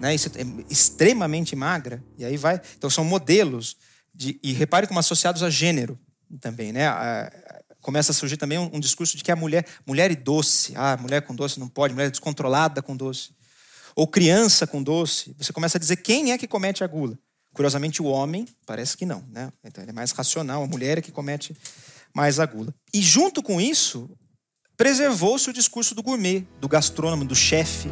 [0.00, 0.14] né?
[0.14, 2.60] Isso é extremamente magra, e aí vai.
[2.76, 3.76] Então são modelos,
[4.14, 5.98] de, e repare como associados a gênero
[6.40, 6.86] também, né?
[6.86, 7.30] A,
[7.80, 10.96] começa a surgir também um, um, discurso de que a mulher, mulher e doce, ah,
[10.96, 13.30] mulher com doce não pode, mulher descontrolada com doce.
[13.94, 15.34] Ou criança com doce.
[15.38, 17.16] Você começa a dizer quem é que comete a gula.
[17.52, 19.52] Curiosamente, o homem parece que não, né?
[19.62, 21.54] Então ele é mais racional, a mulher é que comete
[22.12, 22.74] mais a gula.
[22.92, 24.10] E junto com isso,
[24.76, 27.88] preservou-se o discurso do gourmet, do gastrônomo, do chefe.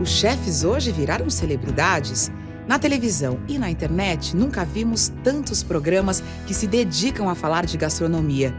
[0.00, 2.30] Os chefes hoje viraram celebridades.
[2.66, 7.76] Na televisão e na internet, nunca vimos tantos programas que se dedicam a falar de
[7.76, 8.54] gastronomia.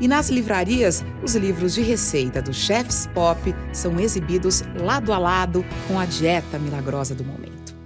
[0.00, 5.64] E nas livrarias, os livros de receita dos chefs pop são exibidos lado a lado
[5.88, 7.76] com a dieta milagrosa do momento.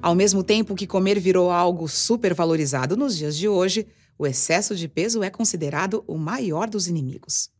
[0.00, 4.86] Ao mesmo tempo que comer virou algo supervalorizado nos dias de hoje, o excesso de
[4.86, 7.50] peso é considerado o maior dos inimigos.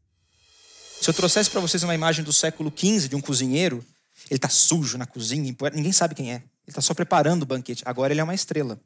[1.00, 3.84] Se eu trouxesse para vocês uma imagem do século XV de um cozinheiro,
[4.28, 6.36] ele está sujo na cozinha, ninguém sabe quem é.
[6.36, 7.82] Ele está só preparando o banquete.
[7.86, 8.80] Agora ele é uma estrela.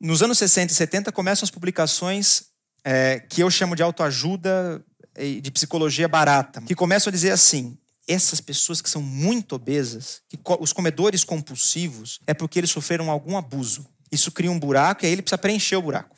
[0.00, 2.44] Nos anos 60 e 70 começam as publicações
[2.82, 4.84] é, que eu chamo de autoajuda
[5.16, 10.22] e de psicologia barata, que começam a dizer assim: essas pessoas que são muito obesas,
[10.28, 13.86] que os comedores compulsivos, é porque eles sofreram algum abuso.
[14.10, 16.14] Isso cria um buraco e aí ele precisa preencher o buraco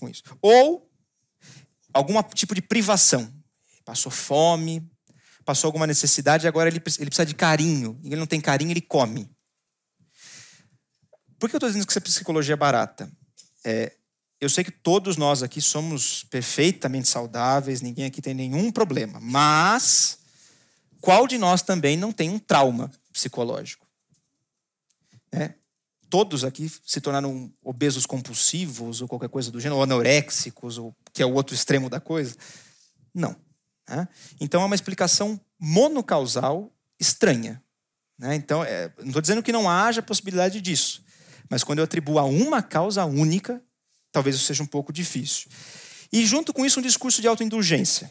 [0.00, 0.22] com isso.
[0.40, 0.90] Ou
[1.92, 3.30] algum tipo de privação.
[3.90, 4.88] Passou fome,
[5.44, 7.98] passou alguma necessidade agora ele, ele precisa de carinho.
[8.04, 9.28] E ele não tem carinho, ele come.
[11.40, 13.10] Por que eu estou dizendo que essa psicologia é barata?
[13.64, 13.92] É,
[14.40, 19.18] eu sei que todos nós aqui somos perfeitamente saudáveis, ninguém aqui tem nenhum problema.
[19.20, 20.18] Mas
[21.00, 23.84] qual de nós também não tem um trauma psicológico?
[25.32, 25.54] É,
[26.08, 31.24] todos aqui se tornaram obesos compulsivos ou qualquer coisa do gênero, ou anoréxicos, ou que
[31.24, 32.36] é o outro extremo da coisa?
[33.12, 33.34] Não.
[33.90, 34.08] Né?
[34.40, 37.62] Então é uma explicação monocausal estranha.
[38.18, 38.34] Né?
[38.36, 41.02] Então, é, não estou dizendo que não haja possibilidade disso,
[41.48, 43.62] mas quando eu atribuo a uma causa única,
[44.12, 45.50] talvez isso seja um pouco difícil.
[46.12, 48.10] E junto com isso, um discurso de autoindulgência.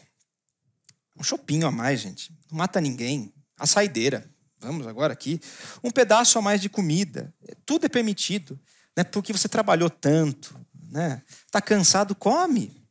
[1.16, 2.32] Um chopinho a mais, gente.
[2.50, 3.32] Não mata ninguém.
[3.58, 4.28] A saideira.
[4.58, 5.40] Vamos agora aqui.
[5.82, 7.32] Um pedaço a mais de comida.
[7.66, 8.58] Tudo é permitido.
[8.96, 9.04] Né?
[9.04, 10.58] Porque você trabalhou tanto.
[10.90, 11.22] Né?
[11.50, 12.82] Tá cansado, come.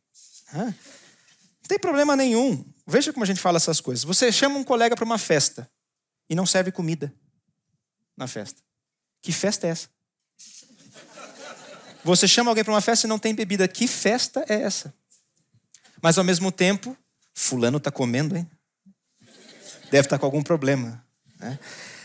[0.54, 0.66] Né?
[0.66, 2.64] Não tem problema nenhum.
[2.90, 4.04] Veja como a gente fala essas coisas.
[4.04, 5.70] Você chama um colega para uma festa
[6.28, 7.14] e não serve comida
[8.18, 8.62] na festa.
[9.22, 9.90] Que festa é essa?
[12.04, 13.68] Você chama alguém para uma festa e não tem bebida.
[13.68, 14.92] Que festa é essa?
[16.02, 16.98] Mas ao mesmo tempo,
[17.34, 18.50] fulano está comendo, hein?
[19.92, 21.06] Deve estar tá com algum problema.
[21.38, 21.60] Né?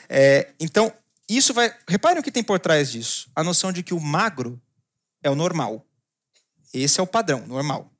[0.09, 0.93] É, então,
[1.28, 1.74] isso vai.
[1.89, 4.61] Reparem o que tem por trás disso: a noção de que o magro
[5.22, 5.87] é o normal.
[6.72, 7.93] Esse é o padrão, normal.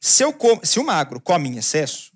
[0.00, 0.60] Se, eu com...
[0.64, 2.10] Se o magro come em excesso,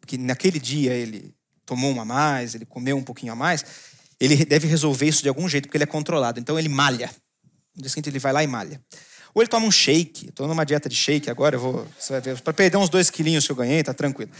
[0.00, 1.34] porque naquele dia ele
[1.66, 3.64] tomou uma a mais, ele comeu um pouquinho a mais,
[4.20, 6.40] ele deve resolver isso de algum jeito, porque ele é controlado.
[6.40, 7.10] Então ele malha.
[7.76, 8.80] No dia seguinte ele vai lá e malha.
[9.34, 10.28] Ou ele toma um shake.
[10.28, 11.86] Estou numa dieta de shake agora, eu vou.
[11.98, 12.40] Você vai ver.
[12.40, 14.30] Para perder uns dois quilinhos que eu ganhei, tá tranquilo.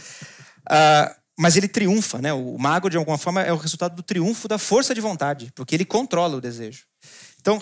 [0.67, 2.31] Uh, mas ele triunfa, né?
[2.31, 5.75] O mago, de alguma forma, é o resultado do triunfo da força de vontade, porque
[5.75, 6.85] ele controla o desejo.
[7.41, 7.61] Então,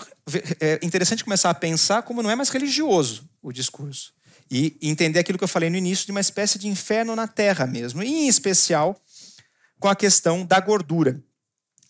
[0.60, 4.14] é interessante começar a pensar como não é mais religioso o discurso.
[4.50, 7.66] E entender aquilo que eu falei no início de uma espécie de inferno na terra
[7.66, 8.02] mesmo.
[8.02, 9.00] Em especial,
[9.80, 11.22] com a questão da gordura.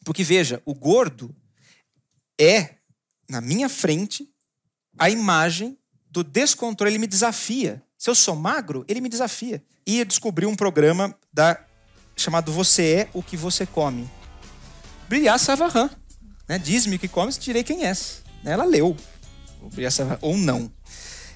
[0.04, 1.34] Porque, veja, o gordo
[2.40, 2.76] é
[3.28, 4.28] na minha frente
[4.98, 5.78] a imagem
[6.10, 6.92] do descontrole.
[6.92, 7.82] Ele me desafia.
[7.98, 9.62] Se eu sou magro, ele me desafia.
[9.86, 11.62] E eu descobri um programa da,
[12.16, 14.08] chamado Você é o que você come.
[15.08, 15.90] Brilhar Savarin.
[16.48, 16.58] Né?
[16.58, 18.22] Diz-me o que comes, direi quem és.
[18.44, 18.96] Ela leu.
[20.20, 20.70] Ou não.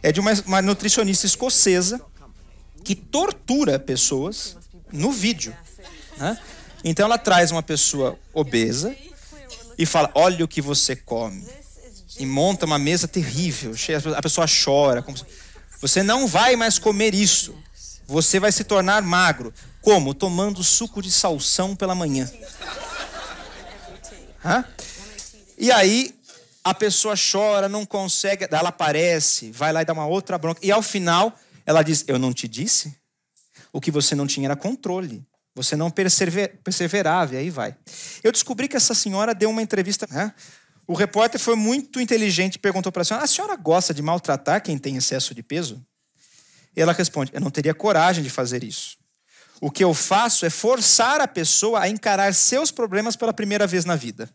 [0.03, 2.01] É de uma, uma nutricionista escocesa
[2.85, 4.57] que tortura pessoas
[4.93, 5.55] no vídeo.
[6.17, 6.39] Né?
[6.85, 8.95] Então ela traz uma pessoa obesa
[9.77, 11.45] e fala: Olha o que você come
[12.19, 13.75] e monta uma mesa terrível.
[14.17, 15.05] A pessoa chora.
[15.81, 17.55] Você não vai mais comer isso.
[18.07, 19.53] Você vai se tornar magro.
[19.81, 20.13] Como?
[20.13, 22.31] Tomando suco de salsão pela manhã.
[24.45, 24.65] Hã?
[25.57, 26.18] E aí
[26.71, 30.61] a pessoa chora, não consegue, ela aparece, vai lá e dá uma outra bronca.
[30.63, 32.97] E ao final ela diz: Eu não te disse?
[33.73, 35.27] O que você não tinha era controle.
[35.55, 37.77] Você não perseverava, e aí vai.
[38.23, 40.07] Eu descobri que essa senhora deu uma entrevista.
[40.09, 40.33] Né?
[40.87, 44.63] O repórter foi muito inteligente e perguntou para a senhora: a senhora gosta de maltratar
[44.63, 45.85] quem tem excesso de peso?
[46.77, 48.97] E ela responde: eu não teria coragem de fazer isso.
[49.61, 53.85] O que eu faço é forçar a pessoa a encarar seus problemas pela primeira vez
[53.85, 54.31] na vida.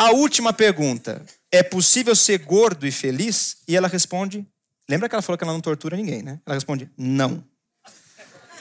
[0.00, 1.22] A última pergunta:
[1.52, 3.58] é possível ser gordo e feliz?
[3.68, 4.46] E ela responde:
[4.88, 6.40] lembra que ela falou que ela não tortura ninguém, né?
[6.46, 7.44] Ela responde: não.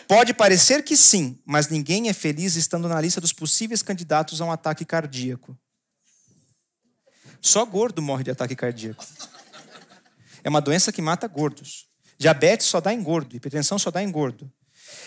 [0.06, 4.46] Pode parecer que sim, mas ninguém é feliz estando na lista dos possíveis candidatos a
[4.46, 5.58] um ataque cardíaco.
[7.40, 9.06] Só gordo morre de ataque cardíaco.
[10.44, 11.88] É uma doença que mata gordos.
[12.18, 14.52] Diabetes só dá em gordo, hipertensão só dá em gordo.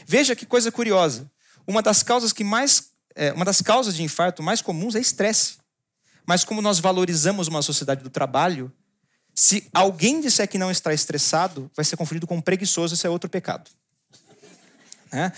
[0.07, 1.31] Veja que coisa curiosa.
[1.67, 5.61] Uma das causas que mais, é, uma das causas de infarto mais comuns é estresse.
[6.27, 8.73] Mas como nós valorizamos uma sociedade do trabalho,
[9.35, 13.31] se alguém disser que não está estressado, vai ser confundido com preguiçoso, isso é outro
[13.31, 13.71] pecado.
[15.11, 15.33] É?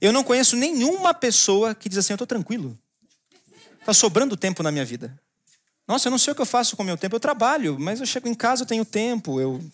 [0.00, 2.78] Eu não conheço nenhuma pessoa que diz assim: eu estou tranquilo.
[3.80, 5.18] Está sobrando tempo na minha vida.
[5.86, 7.16] Nossa, eu não sei o que eu faço com o meu tempo.
[7.16, 9.64] Eu trabalho, mas eu chego em casa, eu tenho tempo, eu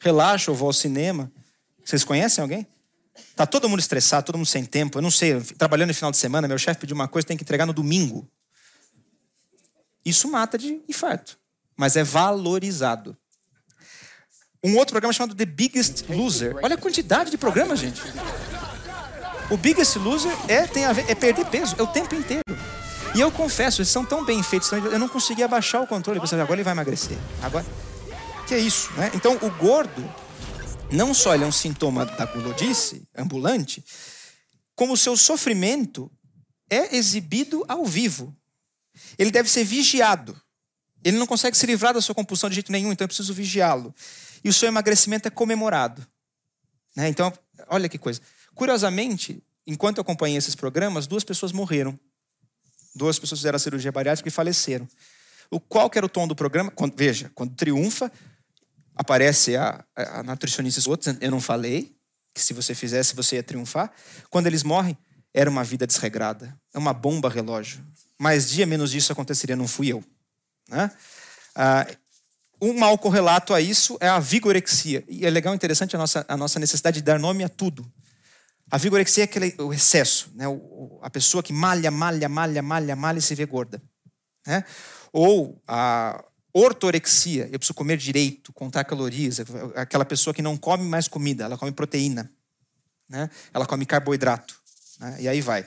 [0.00, 1.30] relaxo, eu vou ao cinema.
[1.84, 2.66] Vocês conhecem alguém?
[3.36, 4.98] Tá todo mundo estressado, todo mundo sem tempo.
[4.98, 7.42] Eu não sei, trabalhando no final de semana, meu chefe pediu uma coisa, tem que
[7.42, 8.26] entregar no domingo.
[10.04, 11.38] Isso mata de infarto,
[11.76, 13.16] mas é valorizado.
[14.62, 16.56] Um outro programa chamado The Biggest Loser.
[16.62, 18.02] Olha a quantidade de programas, gente.
[19.50, 22.42] O Biggest Loser é, tem a ver, é perder peso, é o tempo inteiro.
[23.14, 26.20] E eu confesso, eles são tão bem feitos, eu não conseguia abaixar o controle.
[26.20, 27.16] Pensei, agora ele vai emagrecer.
[27.42, 27.64] Agora,
[28.46, 29.10] que é isso, né?
[29.14, 30.04] Então, o gordo,
[30.90, 33.84] não só ele é um sintoma da gulodice ambulante,
[34.74, 36.10] como o seu sofrimento
[36.70, 38.36] é exibido ao vivo.
[39.18, 40.40] Ele deve ser vigiado.
[41.04, 43.94] Ele não consegue se livrar da sua compulsão de jeito nenhum, então eu preciso vigiá-lo.
[44.42, 46.06] E o seu emagrecimento é comemorado.
[46.96, 47.08] Né?
[47.08, 47.32] Então,
[47.68, 48.20] olha que coisa.
[48.54, 51.98] Curiosamente, enquanto eu acompanhei esses programas, duas pessoas morreram
[52.98, 54.88] Duas pessoas fizeram a cirurgia bariátrica e faleceram.
[55.50, 56.70] O qual que era o tom do programa?
[56.70, 58.10] Quando, veja, quando triunfa,
[58.94, 61.96] aparece a, a, a nutricionista outros, eu não falei
[62.34, 63.92] que se você fizesse você ia triunfar.
[64.28, 64.98] Quando eles morrem,
[65.32, 67.84] era uma vida desregrada, é uma bomba relógio.
[68.18, 70.02] Mais dia menos disso aconteceria, não fui eu.
[70.68, 70.90] Né?
[71.54, 71.86] Ah,
[72.60, 75.04] um mal correlato a isso é a vigorexia.
[75.08, 77.90] E é legal, interessante a nossa, a nossa necessidade de dar nome a tudo.
[78.70, 80.46] A vigorexia é aquele, o excesso, né?
[80.46, 83.80] O, a pessoa que malha, malha, malha, malha, malha e se vê gorda.
[84.46, 84.64] Né?
[85.12, 89.40] Ou a ortorexia, eu preciso comer direito, contar calorias,
[89.74, 92.30] aquela pessoa que não come mais comida, ela come proteína.
[93.08, 93.30] né?
[93.54, 94.60] ela come carboidrato.
[94.98, 95.16] Né?
[95.20, 95.66] E aí vai.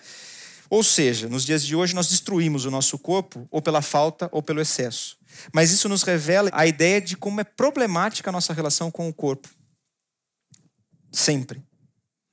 [0.71, 4.41] Ou seja, nos dias de hoje nós destruímos o nosso corpo ou pela falta ou
[4.41, 5.17] pelo excesso.
[5.53, 9.13] Mas isso nos revela a ideia de como é problemática a nossa relação com o
[9.13, 9.49] corpo.
[11.11, 11.61] Sempre.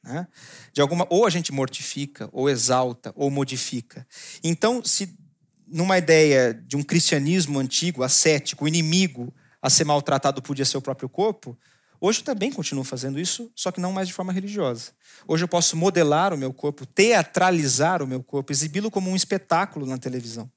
[0.04, 0.24] Né?
[0.72, 4.06] De alguma, ou a gente mortifica, ou exalta, ou modifica.
[4.44, 5.18] Então, se
[5.66, 10.82] numa ideia de um cristianismo antigo, ascético, o inimigo a ser maltratado podia ser o
[10.82, 11.58] próprio corpo,
[12.00, 14.92] hoje eu também continuo fazendo isso, só que não mais de forma religiosa.
[15.26, 19.86] Hoje eu posso modelar o meu corpo, teatralizar o meu corpo, exibi-lo como um espetáculo
[19.86, 20.50] na televisão.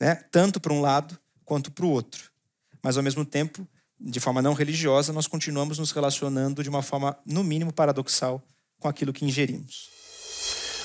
[0.00, 0.14] Né?
[0.30, 2.30] Tanto para um lado quanto para o outro.
[2.82, 3.66] Mas, ao mesmo tempo,
[3.98, 8.42] de forma não religiosa, nós continuamos nos relacionando de uma forma, no mínimo, paradoxal
[8.78, 9.88] com aquilo que ingerimos.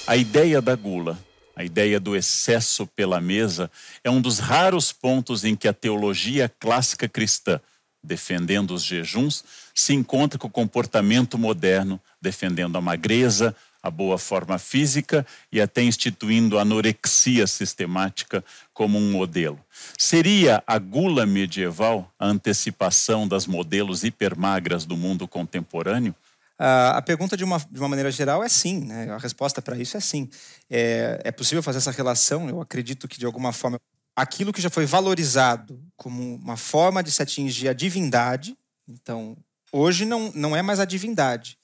[0.07, 1.19] A ideia da gula,
[1.55, 3.69] a ideia do excesso pela mesa,
[4.03, 7.59] é um dos raros pontos em que a teologia clássica cristã,
[8.03, 9.43] defendendo os jejuns,
[9.73, 15.81] se encontra com o comportamento moderno, defendendo a magreza, a boa forma física e até
[15.81, 18.43] instituindo a anorexia sistemática
[18.73, 19.59] como um modelo.
[19.97, 26.15] Seria a gula medieval a antecipação das modelos hipermagras do mundo contemporâneo?
[26.59, 28.81] Uh, a pergunta, de uma, de uma maneira geral, é sim.
[28.81, 29.09] Né?
[29.09, 30.29] A resposta para isso é sim.
[30.69, 33.79] É, é possível fazer essa relação, eu acredito que, de alguma forma,
[34.15, 38.57] aquilo que já foi valorizado como uma forma de se atingir a divindade,
[38.87, 39.37] então,
[39.71, 41.57] hoje não, não é mais a divindade.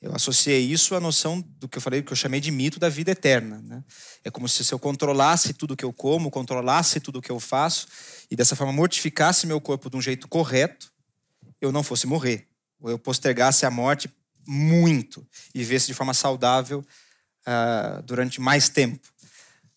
[0.00, 2.88] Eu associei isso à noção do que eu falei, que eu chamei de mito da
[2.88, 3.60] vida eterna.
[3.64, 3.82] Né?
[4.22, 7.88] É como se, se eu controlasse tudo que eu como, controlasse tudo que eu faço,
[8.30, 10.92] e dessa forma mortificasse meu corpo de um jeito correto,
[11.60, 12.46] eu não fosse morrer.
[12.80, 14.08] Ou eu postergasse a morte
[14.46, 16.84] muito e vivesse de forma saudável
[17.46, 19.08] uh, durante mais tempo.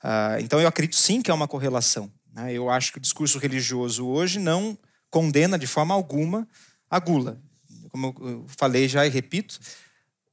[0.04, 2.12] Uh, então eu acredito sim que é uma correlação.
[2.34, 2.54] Né?
[2.54, 4.78] Eu acho que o discurso religioso hoje não
[5.10, 6.48] condena de forma alguma
[6.90, 7.42] a gula.
[7.90, 9.60] Como eu falei já e repito,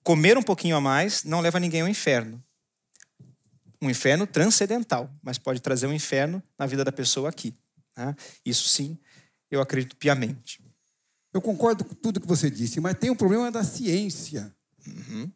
[0.09, 2.43] Comer um pouquinho a mais não leva ninguém ao inferno.
[3.79, 7.55] Um inferno transcendental, mas pode trazer um inferno na vida da pessoa aqui.
[7.95, 8.17] Né?
[8.43, 8.99] Isso sim,
[9.51, 10.65] eu acredito piamente.
[11.31, 14.51] Eu concordo com tudo que você disse, mas tem um problema da ciência.
[14.87, 15.31] Uhum.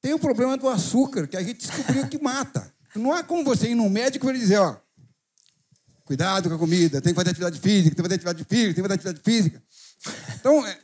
[0.00, 2.74] Tem o um problema do açúcar, que a gente descobriu que mata.
[2.94, 4.76] Não há como você ir num médico e ele dizer, ó,
[6.04, 8.82] cuidado com a comida, tem que fazer atividade física, tem que fazer atividade física, tem
[8.82, 9.62] que fazer atividade física.
[10.34, 10.78] Então, é,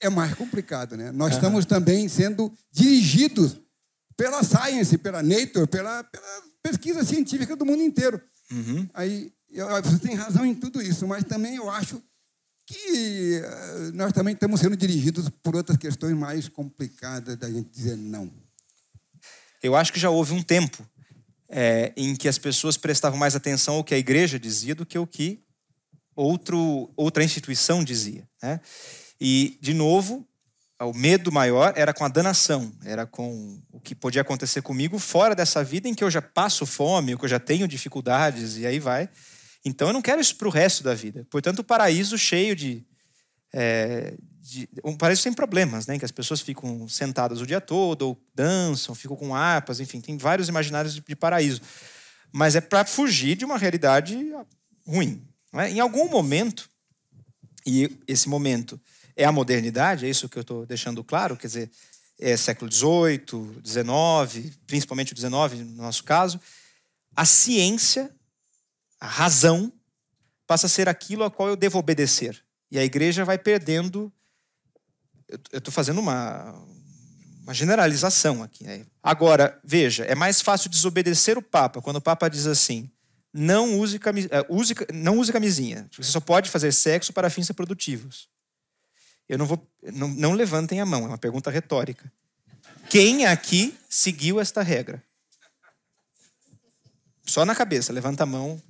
[0.00, 1.10] é mais complicado, né?
[1.10, 1.34] Nós uhum.
[1.36, 3.56] estamos também sendo dirigidos
[4.16, 8.20] pela science, pela nature, pela, pela pesquisa científica do mundo inteiro.
[8.50, 8.88] Uhum.
[8.94, 12.02] Aí eu, você tem razão em tudo isso, mas também eu acho
[12.66, 17.96] que uh, nós também estamos sendo dirigidos por outras questões mais complicadas da gente dizer
[17.96, 18.30] não.
[19.62, 20.86] Eu acho que já houve um tempo
[21.48, 24.98] é, em que as pessoas prestavam mais atenção ao que a igreja dizia do que
[24.98, 25.42] o que
[26.14, 28.28] outro, outra instituição dizia.
[28.42, 28.60] Né?
[29.20, 30.26] E, de novo,
[30.80, 35.34] o medo maior era com a danação, era com o que podia acontecer comigo fora
[35.34, 38.78] dessa vida em que eu já passo fome, que eu já tenho dificuldades, e aí
[38.78, 39.08] vai.
[39.64, 41.26] Então eu não quero isso para o resto da vida.
[41.30, 42.86] Portanto, o paraíso cheio de,
[43.52, 44.16] é,
[44.48, 45.98] de, Um paraíso sem problemas, né?
[45.98, 50.16] que as pessoas ficam sentadas o dia todo, ou dançam, ficam com harpas, enfim, tem
[50.16, 51.60] vários imaginários de, de paraíso.
[52.32, 54.16] Mas é para fugir de uma realidade
[54.86, 55.22] ruim.
[55.52, 55.70] É?
[55.70, 56.68] Em algum momento,
[57.66, 58.80] e esse momento
[59.14, 61.70] é a modernidade, é isso que eu estou deixando claro, quer dizer,
[62.18, 66.40] é século XVIII, XIX, principalmente o XIX no nosso caso,
[67.14, 68.10] a ciência,
[68.98, 69.72] a razão,
[70.46, 72.42] passa a ser aquilo a qual eu devo obedecer.
[72.70, 74.12] E a igreja vai perdendo.
[75.52, 76.54] Eu estou fazendo uma,
[77.42, 78.64] uma generalização aqui.
[78.64, 78.84] Né?
[79.02, 82.90] Agora, veja, é mais fácil desobedecer o Papa quando o Papa diz assim:
[83.32, 84.26] não use, camis...
[84.30, 84.74] Eh, use...
[84.92, 85.88] não use camisinha.
[85.96, 88.28] Você só pode fazer sexo para fins reprodutivos.
[89.28, 89.66] Eu não vou.
[89.92, 92.10] Não, não levantem a mão, é uma pergunta retórica.
[92.88, 95.02] Quem aqui seguiu esta regra?
[97.24, 98.60] Só na cabeça, levanta a mão.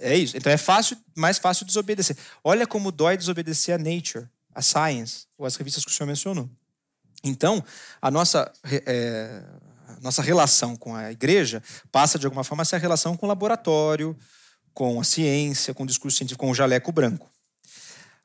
[0.00, 0.36] É isso.
[0.36, 2.16] Então é fácil, mais fácil desobedecer.
[2.42, 6.48] Olha como dói desobedecer a Nature, a Science, ou as revistas que o senhor mencionou.
[7.22, 7.64] Então,
[8.00, 8.52] a nossa,
[8.86, 9.42] é,
[9.88, 13.26] a nossa relação com a igreja passa, de alguma forma, a ser a relação com
[13.26, 14.16] o laboratório,
[14.72, 17.30] com a ciência, com o discurso científico, com o jaleco branco.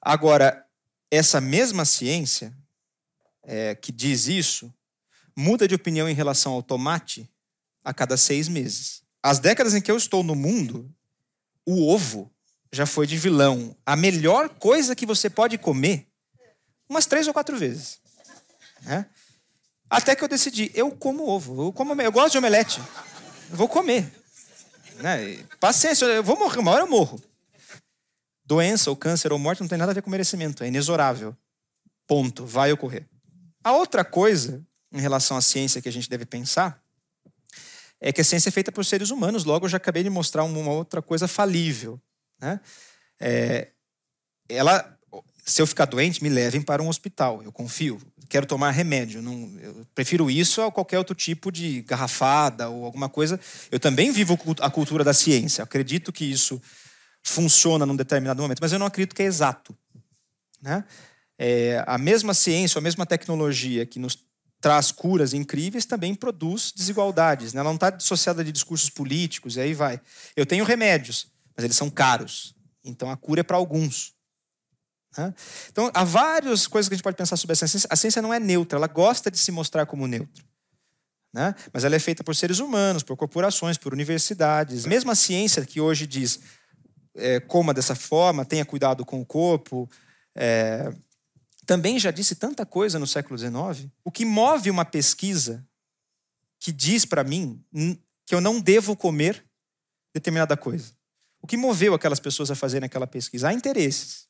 [0.01, 0.65] Agora,
[1.09, 2.53] essa mesma ciência
[3.43, 4.73] é, que diz isso
[5.36, 7.30] muda de opinião em relação ao tomate
[7.84, 9.01] a cada seis meses.
[9.23, 10.93] As décadas em que eu estou no mundo,
[11.65, 12.30] o ovo
[12.71, 13.75] já foi de vilão.
[13.86, 16.09] A melhor coisa que você pode comer,
[16.89, 17.99] umas três ou quatro vezes.
[18.81, 19.05] Né?
[19.89, 22.81] Até que eu decidi, eu como ovo, eu, como, eu gosto de omelete,
[23.49, 24.11] eu vou comer.
[24.95, 25.45] Né?
[25.59, 27.21] Paciência, eu vou morrer, uma hora eu morro.
[28.43, 31.37] Doença ou câncer ou morte não tem nada a ver com merecimento, é inexorável.
[32.07, 33.07] Ponto, vai ocorrer.
[33.63, 36.81] A outra coisa em relação à ciência que a gente deve pensar
[37.99, 39.43] é que a ciência é feita por seres humanos.
[39.43, 42.01] Logo, eu já acabei de mostrar uma outra coisa falível.
[42.39, 42.59] Né?
[43.19, 43.67] É,
[44.47, 44.97] ela,
[45.49, 47.41] se eu ficar doente, me levem para um hospital.
[47.41, 47.99] Eu confio.
[48.29, 49.19] Quero tomar remédio.
[49.21, 53.39] Não, eu prefiro isso a qualquer outro tipo de garrafada ou alguma coisa.
[53.71, 55.63] Eu também vivo a cultura da ciência.
[55.63, 56.61] Acredito que isso
[57.23, 59.75] funciona num determinado momento, mas eu não acredito que é exato.
[60.61, 60.83] Né?
[61.37, 64.19] É, a mesma ciência, a mesma tecnologia que nos
[64.61, 67.53] traz curas incríveis também produz desigualdades.
[67.53, 67.61] Né?
[67.61, 69.99] Ela não está dissociada de discursos políticos, e aí vai.
[70.35, 71.27] Eu tenho remédios,
[71.57, 72.53] mas eles são caros.
[72.83, 74.18] Então a cura é para alguns.
[75.72, 77.88] Então há várias coisas que a gente pode pensar sobre a ciência.
[77.89, 80.43] A ciência não é neutra, ela gosta de se mostrar como neutra.
[81.34, 81.53] Né?
[81.72, 84.86] Mas ela é feita por seres humanos, por corporações, por universidades.
[84.86, 86.39] Mesmo a ciência que hoje diz
[87.16, 89.89] é, coma dessa forma, tenha cuidado com o corpo,
[90.36, 90.91] é,
[91.66, 93.91] também já disse tanta coisa no século XIX.
[94.03, 95.64] O que move uma pesquisa
[96.60, 97.64] que diz para mim
[98.26, 99.43] que eu não devo comer
[100.14, 100.93] determinada coisa?
[101.41, 103.49] O que moveu aquelas pessoas a fazerem aquela pesquisa?
[103.49, 104.28] Há interesses.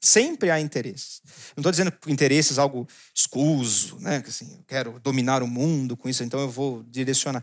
[0.00, 1.20] Sempre há interesses.
[1.56, 4.22] Não estou dizendo interesses algo escuso, né?
[4.26, 7.42] Assim, eu quero dominar o mundo com isso, então eu vou direcionar.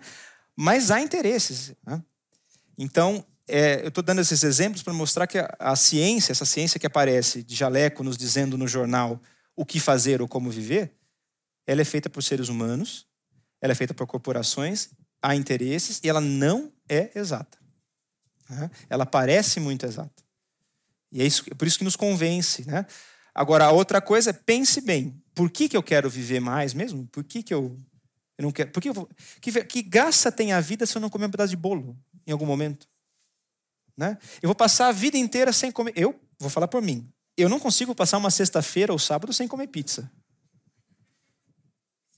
[0.55, 1.73] Mas há interesses.
[1.85, 2.01] Né?
[2.77, 6.79] Então, é, eu estou dando esses exemplos para mostrar que a, a, ciência, essa ciência
[6.79, 9.21] que aparece de jaleco nos dizendo no jornal
[9.55, 10.93] o que fazer ou como viver,
[11.67, 13.05] ela é feita por seres humanos,
[13.61, 14.89] ela é feita por corporações,
[15.21, 17.57] há interesses e ela não é exata.
[18.49, 18.69] Né?
[18.89, 20.24] Ela parece muito exata.
[21.15, 22.67] E é, isso, é por isso que nos convence.
[22.67, 22.85] Né?
[23.33, 25.23] Agora, a outra coisa é pense bem.
[25.33, 27.07] Por que, que eu quero viver mais mesmo?
[27.07, 27.79] Por que, que eu,
[28.37, 28.69] eu não quero?
[28.69, 28.91] Por que,
[29.39, 31.97] que, que graça tem a vida se eu não comer um pedaço de bolo
[32.27, 32.85] em algum momento?
[33.95, 34.17] Né?
[34.41, 35.93] Eu vou passar a vida inteira sem comer.
[35.95, 37.09] Eu vou falar por mim.
[37.37, 40.11] Eu não consigo passar uma sexta-feira ou sábado sem comer pizza.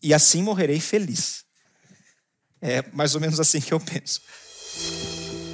[0.02, 1.46] E assim morrerei feliz.
[2.60, 4.22] É mais ou menos assim que eu penso.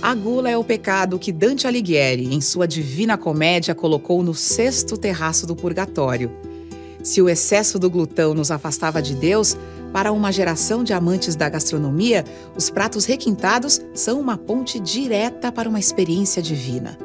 [0.04, 4.98] A gula é o pecado que Dante Alighieri, em sua Divina Comédia, colocou no sexto
[4.98, 6.30] terraço do purgatório.
[7.02, 9.56] Se o excesso do glutão nos afastava de Deus,
[9.94, 15.70] para uma geração de amantes da gastronomia, os pratos requintados são uma ponte direta para
[15.70, 16.98] uma experiência divina.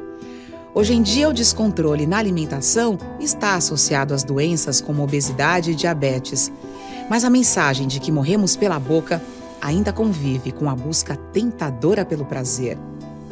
[0.75, 6.51] Hoje em dia, o descontrole na alimentação está associado às doenças como obesidade e diabetes.
[7.09, 9.21] Mas a mensagem de que morremos pela boca
[9.61, 12.77] ainda convive com a busca tentadora pelo prazer.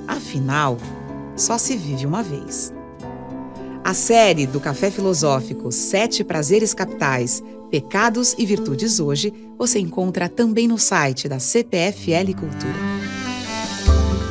[0.08, 0.78] Afinal,
[1.36, 2.74] só se vive uma vez.
[3.84, 10.68] A série do Café Filosófico Sete Prazeres Capitais, Pecados e Virtudes Hoje você encontra também
[10.68, 12.98] no site da CPFL Cultura.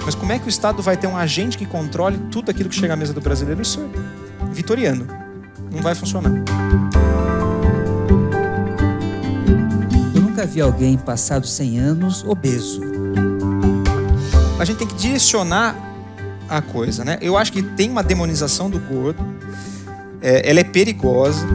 [0.04, 2.76] Mas como é que o Estado vai ter um agente que controle tudo aquilo que
[2.76, 3.60] chega à mesa do brasileiro?
[3.60, 5.06] Isso é vitoriano.
[5.72, 6.32] Não vai funcionar.
[10.46, 12.80] Nunca vi alguém passado 100 anos obeso.
[14.58, 15.76] A gente tem que direcionar
[16.48, 17.18] a coisa, né?
[17.20, 19.22] Eu acho que tem uma demonização do gordo.
[20.22, 21.46] É, ela é perigosa.